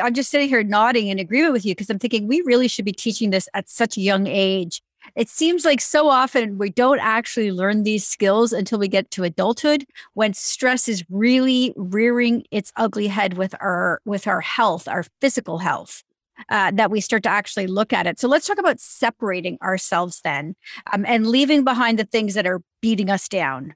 [0.00, 2.84] I'm just sitting here nodding in agreement with you because I'm thinking we really should
[2.84, 4.82] be teaching this at such a young age.
[5.16, 9.24] It seems like so often we don't actually learn these skills until we get to
[9.24, 15.04] adulthood when stress is really rearing its ugly head with our with our health, our
[15.20, 16.02] physical health.
[16.48, 18.18] Uh, that we start to actually look at it.
[18.18, 20.56] So let's talk about separating ourselves then
[20.90, 23.74] um, and leaving behind the things that are beating us down.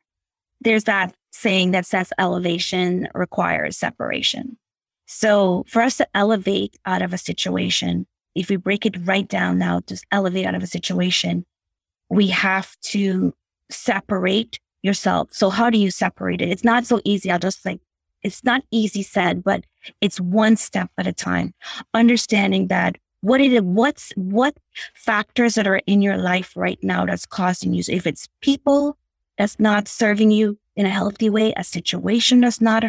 [0.62, 4.56] There's that saying that says elevation requires separation.
[5.06, 8.06] So for us to elevate out of a situation,
[8.36, 11.44] if we break it right down now, just elevate out of a situation,
[12.08, 13.34] we have to
[13.68, 15.28] separate yourself.
[15.32, 16.50] So how do you separate it?
[16.50, 17.32] It's not so easy.
[17.32, 17.80] I'll just like,
[18.22, 19.64] it's not easy said, but
[20.00, 21.52] it's one step at a time.
[21.94, 24.56] Understanding that what it is, what's, what
[24.94, 27.82] factors that are in your life right now that's causing you.
[27.82, 28.96] So if it's people
[29.38, 32.84] that's not serving you in a healthy way, a situation that's not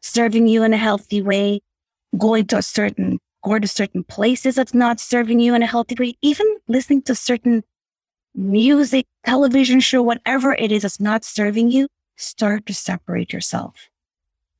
[0.00, 1.60] serving you in a healthy way,
[2.16, 5.94] going to a certain going to certain places that's not serving you in a healthy
[5.98, 7.62] way, even listening to certain
[8.34, 13.88] music, television show, whatever it is that's not serving you, start to separate yourself.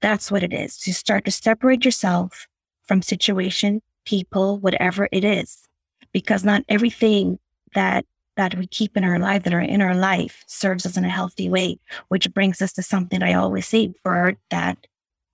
[0.00, 0.86] That's what it is.
[0.86, 2.46] You start to separate yourself
[2.84, 5.68] from situation, people, whatever it is,
[6.12, 7.38] because not everything
[7.74, 8.04] that
[8.38, 11.10] that we keep in our life, that are in our life, serves us in a
[11.10, 14.78] healthy way, which brings us to something I always say for that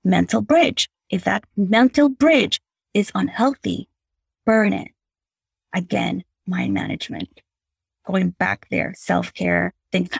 [0.02, 0.88] mental bridge.
[1.10, 2.60] If that mental bridge
[2.94, 3.88] is unhealthy,
[4.46, 4.88] burn it.
[5.74, 7.42] Again, mind management.
[8.06, 9.74] Going back there, self care.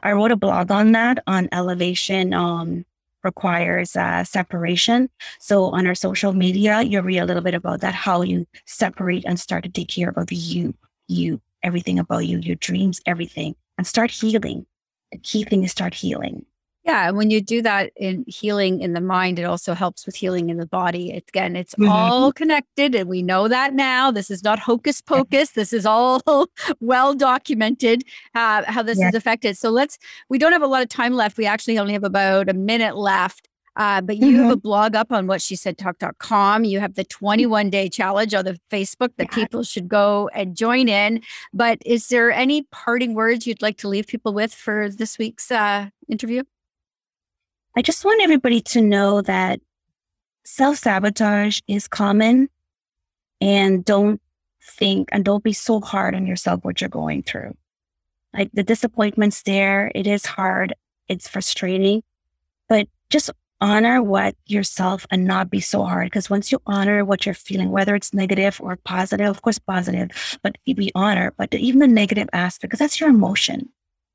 [0.05, 2.33] I wrote a blog on that on elevation.
[2.33, 2.85] Um,
[3.25, 5.09] requires uh, separation.
[5.41, 9.25] So on our social media, you read a little bit about that, how you separate
[9.27, 10.75] and start to take care of you,
[11.09, 14.67] you, everything about you, your dreams, everything, and start healing.
[15.13, 16.45] The key thing is start healing
[16.87, 20.17] Yeah, and when you do that in healing in the mind, it also helps with
[20.17, 21.13] healing in the body.
[21.13, 21.89] It's, again, it's Mhm.
[21.89, 24.11] all connected, and we know that now.
[24.11, 25.53] This is not hocus pocus.
[25.53, 26.21] This is all
[26.81, 28.05] well documented
[28.35, 29.09] uh, how this Yeah.
[29.09, 29.57] is affected.
[29.57, 29.97] So let's.
[30.29, 31.39] We don't have a lot of time left.
[31.39, 33.49] We actually only have about a minute left.
[33.77, 36.65] Uh, but you have a blog up on what she said talk.com.
[36.65, 39.35] You have the 21 day challenge on the Facebook that Yeah.
[39.35, 41.23] people should go and join in.
[41.53, 45.51] But is there any parting words you'd like to leave people with for this week's
[45.51, 46.45] uh, interview?
[47.77, 49.59] I just want everybody to know that
[50.45, 52.49] self sabotage is common
[53.41, 54.21] and don't
[54.63, 57.57] think and don't be so hard on yourself what you're going through.
[58.33, 60.75] Like the disappointment's there, it is hard,
[61.09, 62.03] it's frustrating,
[62.69, 63.31] but just
[63.65, 66.07] honor what yourself and not be so hard.
[66.07, 70.39] Because once you honor what you're feeling, whether it's negative or positive, of course, positive,
[70.43, 73.71] but we honor, but even the negative aspect, because that's your emotion,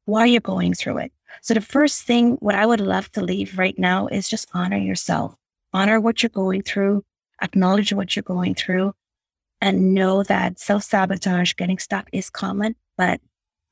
[0.06, 1.12] why you're going through it.
[1.42, 4.78] So the first thing, what I would love to leave right now is just honor
[4.78, 5.36] yourself,
[5.74, 7.04] honor what you're going through,
[7.42, 8.94] acknowledge what you're going through,
[9.62, 13.20] and know that self sabotage, getting stuck is common, but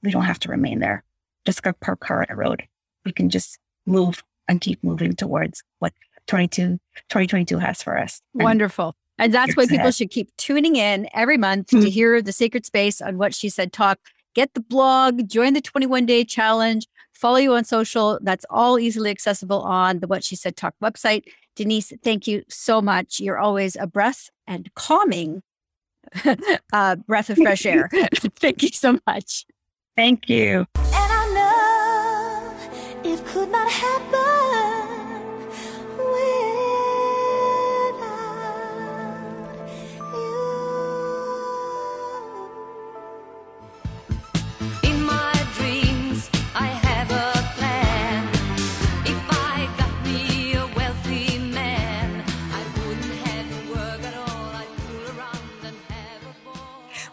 [0.02, 1.04] we don't have to remain there.
[1.46, 2.64] Just a per car on a road.
[3.06, 5.93] We can just move and keep moving towards what
[6.28, 6.80] 22,
[7.10, 8.22] 2022 has for us.
[8.34, 8.95] Wonderful.
[9.20, 11.89] And that's why people should keep tuning in every month to Mhm.
[11.89, 14.00] hear the Sacred Space on what she said talk.
[14.36, 18.20] Get the blog, join the 21 day challenge, follow you on social.
[18.22, 21.24] That's all easily accessible on the What She Said Talk website.
[21.56, 23.20] Denise, thank you so much.
[23.20, 25.41] You're always a breath and calming
[26.74, 27.89] uh, breath of fresh air.
[28.36, 29.45] thank you so much.
[29.95, 30.68] Thank you.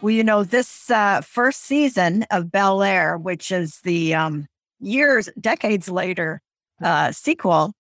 [0.04, 4.44] Well, you know, this uh, first season of Bel Air, which is the um,
[4.78, 6.42] years, decades later
[6.82, 7.72] uh, sequel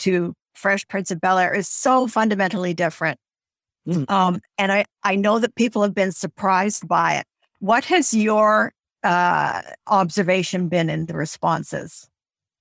[0.00, 3.18] to Fresh Prince of Bel Air, is so fundamentally different.
[3.88, 4.10] Mm.
[4.10, 7.24] Um, and I, I know that people have been surprised by it.
[7.60, 12.06] What has your uh, observation been in the responses?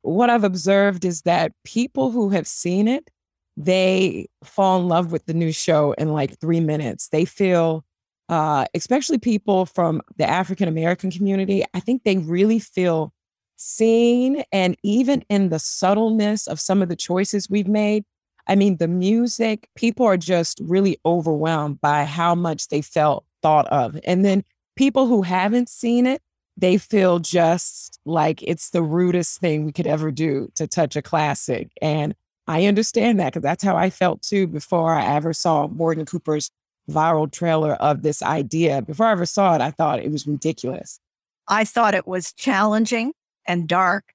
[0.02, 3.10] what I've observed is that people who have seen it,
[3.58, 7.10] they fall in love with the new show in like three minutes.
[7.10, 7.84] They feel,
[8.30, 13.12] uh, especially people from the African American community, I think they really feel
[13.56, 14.44] seen.
[14.52, 18.06] And even in the subtleness of some of the choices we've made,
[18.48, 23.68] I mean, the music, people are just really overwhelmed by how much they felt thought
[23.68, 24.00] of.
[24.06, 24.44] And then
[24.76, 26.22] people who haven't seen it,
[26.56, 31.02] they feel just like it's the rudest thing we could ever do to touch a
[31.02, 31.70] classic.
[31.82, 32.16] And
[32.48, 36.52] I understand that because that's how I felt too before I ever saw Morgan Cooper's
[36.90, 38.82] viral trailer of this idea.
[38.82, 41.00] Before I ever saw it, I thought it was ridiculous.
[41.48, 43.14] I thought it was challenging
[43.48, 44.14] and dark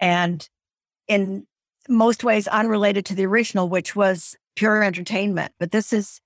[0.00, 0.48] and
[1.08, 1.46] in
[1.88, 5.52] most ways unrelated to the original, which was pure entertainment.
[5.58, 6.20] But this is,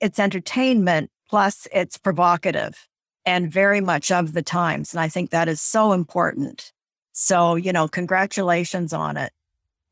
[0.00, 2.86] it's entertainment plus it's provocative
[3.24, 4.94] and very much of the times.
[4.94, 6.72] And I think that is so important.
[7.12, 9.32] So, you know, congratulations on it.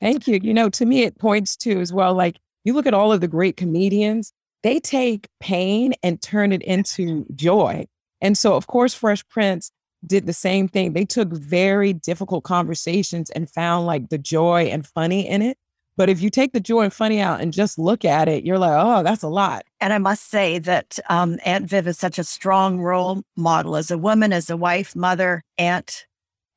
[0.01, 0.39] Thank you.
[0.43, 3.21] You know, to me, it points to as well, like you look at all of
[3.21, 4.33] the great comedians,
[4.65, 7.87] they take pain and turn it into joy.
[8.21, 9.71] And so, of course, Fresh Prince
[10.07, 10.95] did the same thing.
[10.95, 15.59] They took very difficult conversations and found like the joy and funny in it.
[15.97, 18.59] But if you take the joy and funny out and just look at it, you're
[18.59, 19.65] like, oh, that's a lot.
[19.81, 23.91] And I must say that um, Aunt Viv is such a strong role model as
[23.91, 26.07] a woman, as a wife, mother, aunt,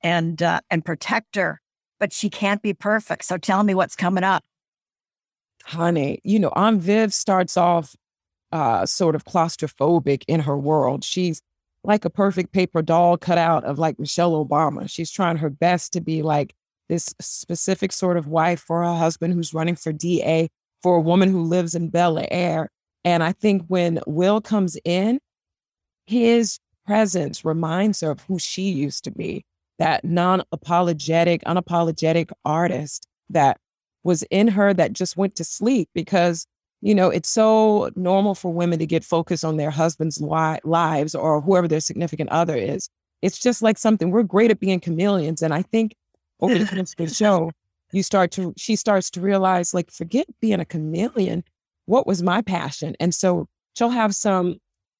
[0.01, 1.59] and uh, and protector.
[1.99, 3.25] But she can't be perfect.
[3.25, 4.43] So tell me what's coming up.
[5.67, 7.95] Honey, you know, Aunt Viv starts off
[8.51, 11.03] uh, sort of claustrophobic in her world.
[11.03, 11.41] She's
[11.83, 14.89] like a perfect paper doll cut out of like Michelle Obama.
[14.89, 16.55] She's trying her best to be like
[16.89, 20.49] this specific sort of wife for her husband who's running for DA
[20.81, 22.69] for a woman who lives in Bel Air.
[23.03, 25.19] And I think when Will comes in,
[26.05, 29.43] his presence reminds her of who she used to be
[29.79, 33.59] that non apologetic, unapologetic artist that
[34.03, 36.45] was in her that just went to sleep because
[36.81, 41.41] you know it's so normal for women to get focused on their husbands lives or
[41.41, 42.89] whoever their significant other is.
[43.21, 45.95] It's just like something we're great at being chameleons and i think
[46.39, 47.51] over the course of the show
[47.91, 51.43] you start to she starts to realize like forget being a chameleon.
[51.85, 52.95] What was my passion?
[52.99, 54.57] And so she'll have some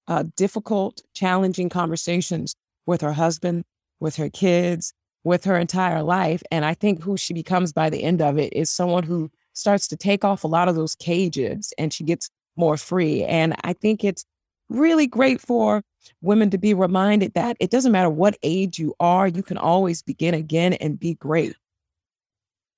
[0.07, 3.65] uh, difficult challenging conversations with her husband
[3.99, 4.93] with her kids
[5.28, 6.41] with her entire life.
[6.49, 9.88] And I think who she becomes by the end of it is someone who starts
[9.89, 13.23] to take off a lot of those cages and she gets more free.
[13.23, 14.25] And I think it's
[14.69, 15.84] really great for
[16.21, 20.01] women to be reminded that it doesn't matter what age you are, you can always
[20.01, 21.55] begin again and be great.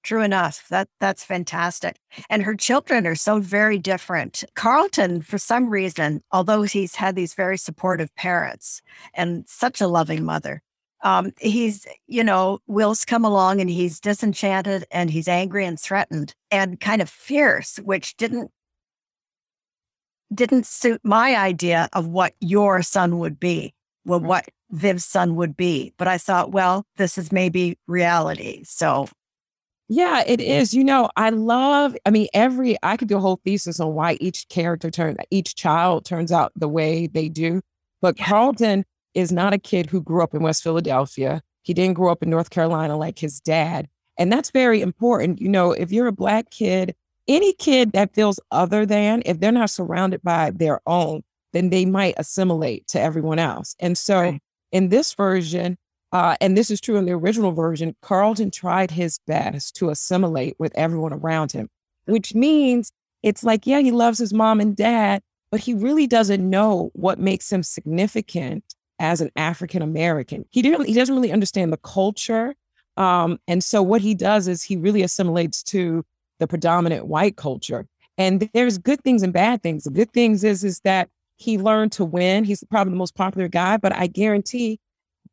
[0.01, 0.67] True enough.
[0.69, 1.97] That that's fantastic.
[2.29, 4.43] And her children are so very different.
[4.55, 8.81] Carlton, for some reason, although he's had these very supportive parents
[9.13, 10.63] and such a loving mother,
[11.01, 16.33] um, he's, you know, Will's come along and he's disenchanted and he's angry and threatened
[16.51, 18.51] and kind of fierce, which didn't
[20.33, 23.73] didn't suit my idea of what your son would be,
[24.05, 25.91] well, what Viv's son would be.
[25.97, 28.63] But I thought, well, this is maybe reality.
[28.63, 29.07] So
[29.87, 30.71] yeah, it is.
[30.71, 34.17] You know, I love, I mean, every, I could do a whole thesis on why
[34.21, 37.61] each character turn, each child turns out the way they do.
[37.99, 38.27] But yeah.
[38.27, 38.85] Carlton
[39.19, 41.41] is not a kid who grew up in West Philadelphia.
[41.63, 43.87] He didn't grow up in North Carolina like his dad.
[44.17, 45.39] And that's very important.
[45.39, 46.95] You know, if you're a Black kid
[47.29, 51.21] any kid that feels other than, if they're not surrounded by their own,
[51.53, 53.75] then they might assimilate to everyone else.
[53.79, 54.41] And so right.
[54.71, 55.77] in this version,
[56.11, 60.55] uh, and this is true in the original version, Carlton tried his best to assimilate
[60.57, 61.69] with everyone around him,
[62.05, 62.91] which means
[63.21, 67.19] it's like, yeah, he loves his mom and dad, but he really doesn't know what
[67.19, 68.63] makes him significant
[68.99, 70.45] as an African American.
[70.51, 70.87] He didn't.
[70.87, 72.55] He doesn't really understand the culture,
[72.97, 76.05] um, and so what he does is he really assimilates to
[76.39, 77.87] the predominant white culture.
[78.17, 79.85] And there's good things and bad things.
[79.85, 82.43] The good things is is that he learned to win.
[82.43, 84.79] He's probably the most popular guy, but I guarantee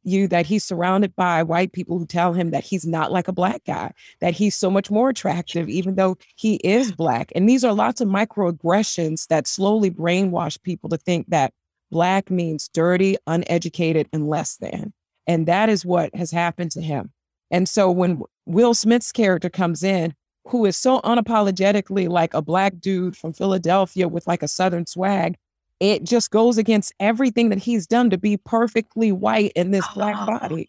[0.04, 3.32] you that he's surrounded by white people who tell him that he's not like a
[3.32, 7.32] black guy, that he's so much more attractive, even though he is black.
[7.34, 11.52] And these are lots of microaggressions that slowly brainwash people to think that
[11.90, 14.92] black means dirty, uneducated, and less than.
[15.26, 17.10] And that is what has happened to him.
[17.50, 20.14] And so when Will Smith's character comes in,
[20.46, 25.36] who is so unapologetically like a black dude from Philadelphia with like a southern swag,
[25.80, 30.16] it just goes against everything that he's done to be perfectly white in this black
[30.18, 30.26] oh.
[30.26, 30.68] body.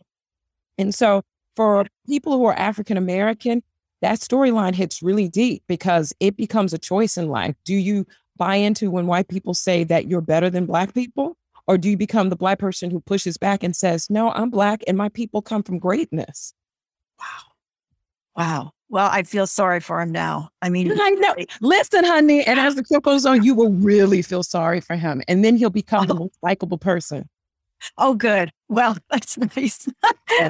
[0.78, 1.24] And so
[1.56, 3.64] for people who are African American,
[4.02, 7.56] that storyline hits really deep because it becomes a choice in life.
[7.66, 8.06] Do you
[8.38, 11.38] buy into when white people say that you're better than black people?
[11.68, 14.84] Or do you become the black person who pushes back and says, no, I'm black
[14.88, 16.54] and my people come from greatness?
[17.20, 17.26] Wow.
[18.38, 18.72] Wow.
[18.90, 20.50] Well, I feel sorry for him now.
[20.62, 21.36] I mean, I know.
[21.60, 25.22] Listen, honey, and as the clip goes on, you will really feel sorry for him,
[25.28, 26.08] and then he'll become oh.
[26.08, 27.28] the most likable person.
[27.98, 28.52] Oh, good.
[28.70, 29.88] Well, that's nice.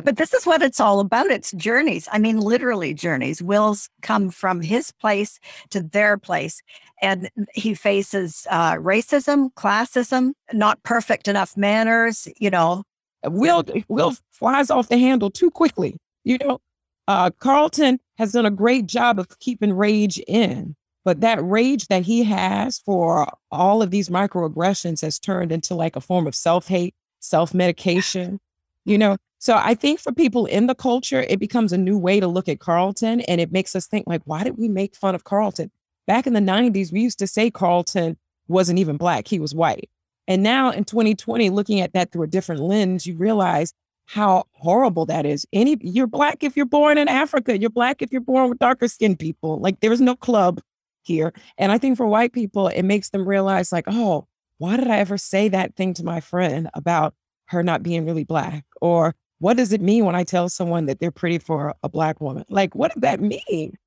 [0.04, 1.28] but this is what it's all about.
[1.28, 2.08] It's journeys.
[2.12, 3.42] I mean, literally journeys.
[3.42, 5.40] Will's come from his place
[5.72, 6.62] to their place,
[7.02, 12.28] and he faces uh, racism, classism, not perfect enough manners.
[12.40, 12.84] You know,
[13.26, 15.98] Will Will flies off the handle too quickly.
[16.24, 16.60] You know,
[17.08, 20.76] uh, Carlton has done a great job of keeping rage in,
[21.06, 25.96] but that rage that he has for all of these microaggressions has turned into like
[25.96, 28.40] a form of self hate, self medication,
[28.86, 29.18] you know?
[29.40, 32.50] So I think for people in the culture, it becomes a new way to look
[32.50, 35.72] at Carlton and it makes us think, like, why did we make fun of Carlton?
[36.08, 39.90] Back in the 90s, we used to say Carlton wasn't even black, he was white.
[40.28, 43.74] And now in 2020, looking at that through a different lens, you realize
[44.06, 45.46] how horrible that is.
[45.54, 48.88] Any you're black if you're born in Africa, you're black if you're born with darker
[48.88, 49.60] skinned people.
[49.60, 50.62] Like there's no club
[51.04, 51.34] here.
[51.58, 54.28] And I think for white people, it makes them realize, like, oh,
[54.58, 57.14] why did I ever say that thing to my friend about
[57.46, 58.66] her not being really black?
[58.82, 62.20] Or what does it mean when I tell someone that they're pretty for a black
[62.20, 62.46] woman?
[62.50, 63.78] Like, what does that mean?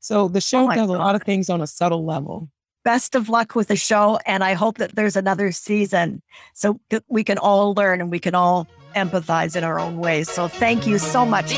[0.00, 0.96] So the oh show oh does God.
[0.96, 2.48] a lot of things on a subtle level.
[2.84, 4.18] Best of luck with the show.
[4.26, 6.22] And I hope that there's another season
[6.52, 10.30] so we can all learn and we can all empathize in our own ways.
[10.30, 11.54] So thank you so much.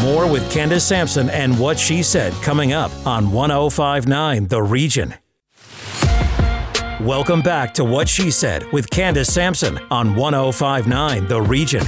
[0.00, 5.14] More with Candace Sampson and what she said coming up on 1059 The Region.
[7.00, 11.84] Welcome back to What She Said with Candace Sampson on 1059 The Region.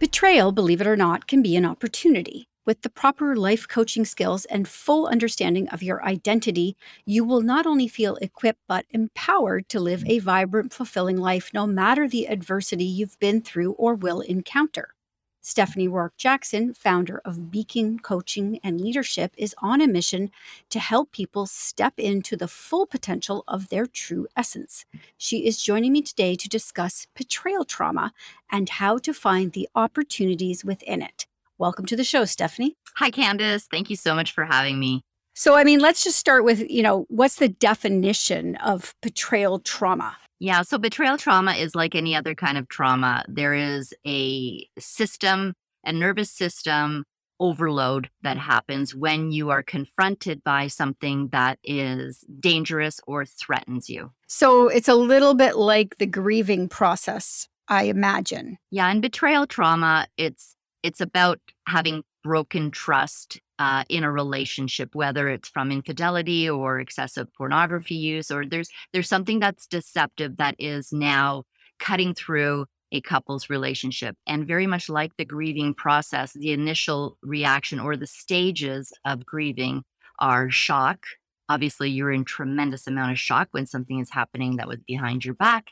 [0.00, 2.48] Betrayal, believe it or not, can be an opportunity.
[2.64, 7.66] With the proper life coaching skills and full understanding of your identity, you will not
[7.66, 12.84] only feel equipped but empowered to live a vibrant, fulfilling life no matter the adversity
[12.84, 14.94] you've been through or will encounter.
[15.40, 20.30] Stephanie Rourke Jackson, founder of Beacon Coaching and Leadership, is on a mission
[20.70, 24.84] to help people step into the full potential of their true essence.
[25.18, 28.12] She is joining me today to discuss betrayal trauma
[28.52, 31.26] and how to find the opportunities within it.
[31.58, 32.76] Welcome to the show, Stephanie.
[32.96, 33.66] Hi, Candace.
[33.70, 35.02] Thank you so much for having me.
[35.34, 40.16] So, I mean, let's just start with, you know, what's the definition of betrayal trauma?
[40.40, 43.24] Yeah, so betrayal trauma is like any other kind of trauma.
[43.28, 47.04] There is a system, a nervous system
[47.38, 54.10] overload that happens when you are confronted by something that is dangerous or threatens you.
[54.26, 58.58] So, it's a little bit like the grieving process, I imagine.
[58.70, 65.28] Yeah, in betrayal trauma, it's it's about having broken trust uh, in a relationship, whether
[65.28, 70.92] it's from infidelity or excessive pornography use, or there's there's something that's deceptive that is
[70.92, 71.44] now
[71.78, 74.16] cutting through a couple's relationship.
[74.26, 79.82] And very much like the grieving process, the initial reaction or the stages of grieving
[80.18, 81.06] are shock.
[81.48, 85.34] Obviously, you're in tremendous amount of shock when something is happening that was behind your
[85.34, 85.70] back.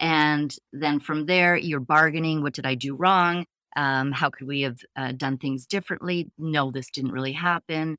[0.00, 2.42] And then from there, you're bargaining.
[2.42, 3.46] What did I do wrong?
[3.76, 6.30] Um, how could we have uh, done things differently?
[6.38, 7.96] No, this didn't really happen.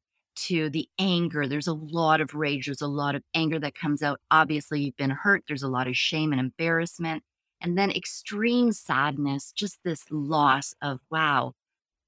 [0.47, 4.01] To the anger, there's a lot of rage, there's a lot of anger that comes
[4.01, 4.21] out.
[4.31, 7.23] Obviously, you've been hurt, there's a lot of shame and embarrassment.
[7.61, 11.53] And then extreme sadness, just this loss of, wow,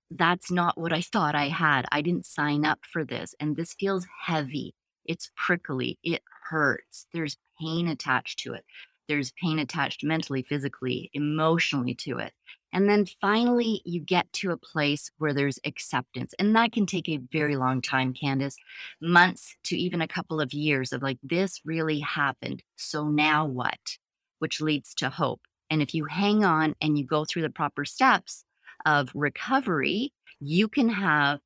[0.10, 1.86] that's not what I thought I had.
[1.92, 3.36] I didn't sign up for this.
[3.40, 4.76] And this feels heavy.
[5.06, 6.00] It's prickly.
[6.04, 7.08] It hurts.
[7.14, 8.64] There's pain attached to it.
[9.08, 12.34] There's pain attached mentally, physically, emotionally to it.
[12.74, 16.34] And then finally, you get to a place where there's acceptance.
[16.40, 18.56] And that can take a very long time, Candace,
[19.02, 22.64] months to even a couple of years of like, this really happened.
[22.76, 23.98] So now what?
[24.40, 25.42] Which leads to hope.
[25.70, 28.44] And if you hang on and you go through the proper steps
[28.86, 31.40] of recovery, you can have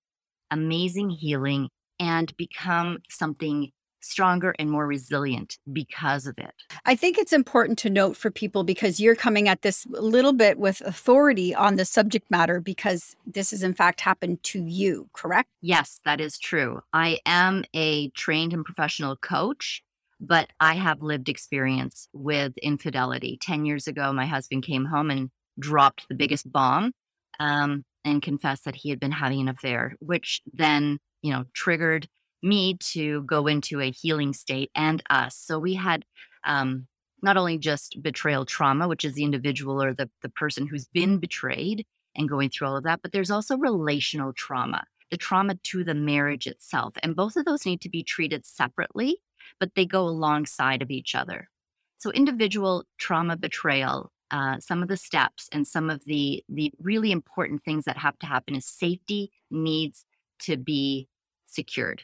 [0.51, 1.69] amazing healing
[1.99, 3.71] and become something
[4.05, 6.53] stronger and more resilient because of it.
[6.85, 10.33] I think it's important to note for people because you're coming at this a little
[10.33, 15.09] bit with authority on the subject matter because this has in fact happened to you,
[15.13, 15.49] correct?
[15.61, 16.81] Yes, that is true.
[16.93, 19.81] I am a trained and professional coach,
[20.19, 23.37] but I have lived experience with infidelity.
[23.41, 25.29] 10 years ago, my husband came home and
[25.59, 26.91] dropped the biggest bomb
[27.39, 32.07] um, and confessed that he had been having an affair, which then, you know, triggered
[32.45, 35.35] me to go into a healing state and us.
[35.35, 36.05] So we had
[36.45, 36.87] um,
[37.21, 41.17] not only just betrayal trauma, which is the individual or the, the person who's been
[41.17, 41.85] betrayed
[42.15, 45.95] and going through all of that, but there's also relational trauma, the trauma to the
[45.95, 46.93] marriage itself.
[47.03, 49.17] And both of those need to be treated separately,
[49.59, 51.49] but they go alongside of each other.
[51.97, 57.11] So individual trauma betrayal, uh, some of the steps and some of the the really
[57.11, 60.05] important things that have to happen is safety needs
[60.39, 61.07] to be
[61.45, 62.03] secured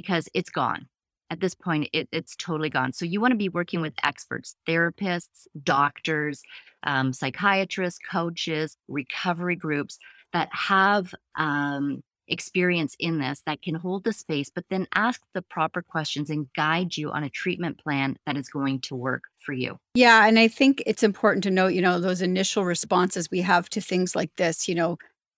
[0.00, 0.86] because it's gone.
[1.28, 2.92] At this point, it, it's totally gone.
[2.92, 6.42] So you want to be working with experts, therapists, doctors,
[6.84, 9.98] um, psychiatrists, coaches, recovery groups
[10.32, 15.42] that have um, experience in this that can hold the space, but then ask the
[15.42, 19.52] proper questions and guide you on a treatment plan that is going to work for
[19.52, 19.78] you.
[19.94, 20.26] Yeah.
[20.28, 23.80] And I think it's important to note, you know, those initial responses we have to
[23.80, 24.96] things like this, you know,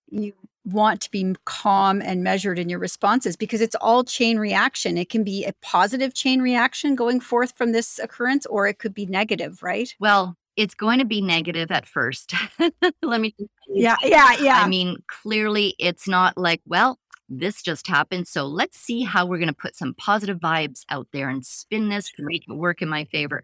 [0.09, 0.33] you
[0.71, 4.97] want to be calm and measured in your responses because it's all chain reaction.
[4.97, 8.93] It can be a positive chain reaction going forth from this occurrence, or it could
[8.93, 9.93] be negative, right?
[9.99, 12.33] Well, it's going to be negative at first.
[13.01, 13.35] Let me.
[13.67, 14.61] Yeah, yeah, yeah.
[14.61, 16.99] I mean, clearly, it's not like, well,
[17.31, 18.27] this just happened.
[18.27, 21.89] So let's see how we're going to put some positive vibes out there and spin
[21.89, 23.43] this to make it work in my favor.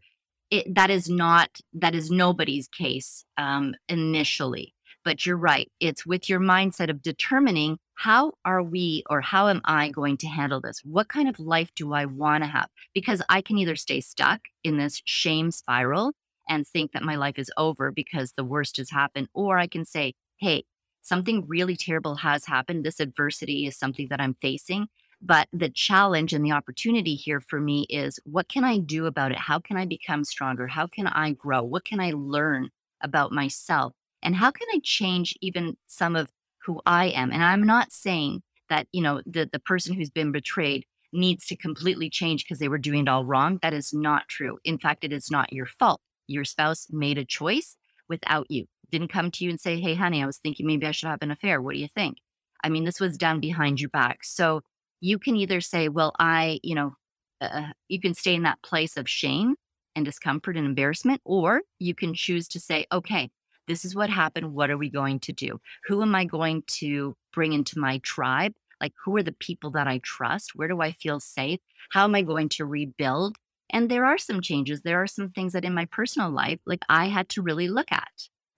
[0.51, 4.73] It, that is not, that is nobody's case um, initially.
[5.07, 5.71] But you're right.
[5.79, 10.27] It's with your mindset of determining how are we or how am I going to
[10.27, 10.81] handle this?
[10.83, 12.67] What kind of life do I want to have?
[12.93, 16.11] Because I can either stay stuck in this shame spiral
[16.49, 19.85] and think that my life is over because the worst has happened, or I can
[19.85, 20.65] say, hey,
[21.03, 22.83] something really terrible has happened.
[22.83, 24.87] This adversity is something that I'm facing.
[25.21, 29.31] But the challenge and the opportunity here for me is what can I do about
[29.31, 29.37] it?
[29.37, 30.67] How can I become stronger?
[30.67, 31.63] How can I grow?
[31.63, 33.93] What can I learn about myself?
[34.21, 36.29] And how can I change even some of
[36.65, 37.31] who I am?
[37.31, 41.55] And I'm not saying that, you know, the, the person who's been betrayed needs to
[41.55, 43.59] completely change because they were doing it all wrong.
[43.61, 44.57] That is not true.
[44.63, 46.01] In fact, it is not your fault.
[46.27, 47.77] Your spouse made a choice
[48.09, 48.65] without you.
[48.91, 51.21] Didn't come to you and say, Hey, honey, I was thinking maybe I should have
[51.21, 51.61] an affair.
[51.61, 52.17] What do you think?
[52.63, 54.23] I mean, this was done behind your back.
[54.23, 54.61] So
[54.99, 56.95] you can either say, Well, I, you know,
[57.39, 59.55] uh, you can stay in that place of shame
[59.95, 63.29] and discomfort and embarrassment, or you can choose to say, Okay,
[63.67, 64.53] this is what happened.
[64.53, 65.59] What are we going to do?
[65.85, 68.53] Who am I going to bring into my tribe?
[68.79, 70.51] Like, who are the people that I trust?
[70.55, 71.59] Where do I feel safe?
[71.91, 73.37] How am I going to rebuild?
[73.69, 74.81] And there are some changes.
[74.81, 77.91] There are some things that in my personal life, like I had to really look
[77.91, 78.11] at.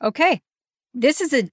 [0.04, 0.42] Okay.
[0.94, 1.50] This is a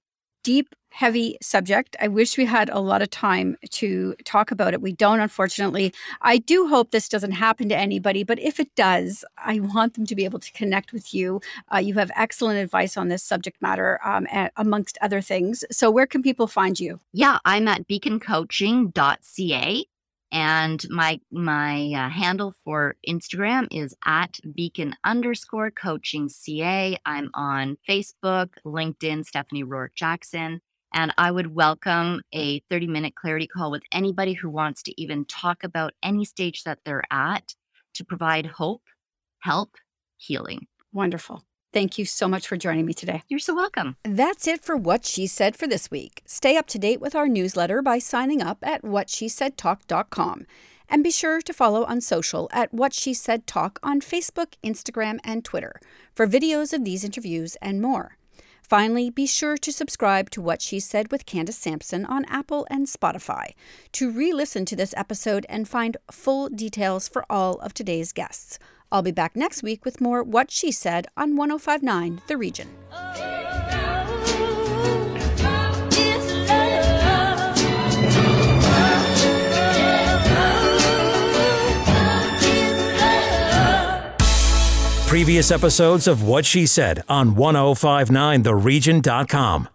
[0.47, 1.97] deep, heavy subject.
[1.99, 4.81] I wish we had a lot of time to talk about it.
[4.81, 5.93] We don't, unfortunately.
[6.21, 10.05] I do hope this doesn't happen to anybody, but if it does, I want them
[10.05, 11.41] to be able to connect with you.
[11.73, 14.25] Uh, you have excellent advice on this subject matter, um,
[14.55, 15.65] amongst other things.
[15.69, 17.01] So, where can people find you?
[17.11, 19.85] Yeah, I'm at beaconcoaching.ca.
[20.31, 26.97] And my my uh, handle for Instagram is at beacon underscore coaching CA.
[27.05, 30.61] I'm on Facebook, LinkedIn, Stephanie Rourke Jackson.
[30.93, 35.25] And I would welcome a 30 minute clarity call with anybody who wants to even
[35.25, 37.55] talk about any stage that they're at
[37.93, 38.83] to provide hope,
[39.39, 39.75] help,
[40.17, 40.67] healing.
[40.91, 41.43] Wonderful.
[41.77, 43.21] Thank you so much for joining me today.
[43.29, 43.97] You're so welcome.
[44.01, 46.23] That's it for What She Said for this week.
[46.25, 50.47] Stay up to date with our newsletter by signing up at whatshesaidtalk.com.
[50.89, 55.19] And be sure to follow on social at What She Said Talk on Facebook, Instagram,
[55.23, 55.79] and Twitter
[56.15, 58.17] for videos of these interviews and more.
[58.63, 62.87] Finally, be sure to subscribe to What She Said with Candace Sampson on Apple and
[62.87, 63.51] Spotify
[63.91, 68.57] to re listen to this episode and find full details for all of today's guests.
[68.91, 72.69] I'll be back next week with more What She Said on 1059 The Region.
[85.07, 89.69] Previous episodes of What She Said on 1059theregion.com.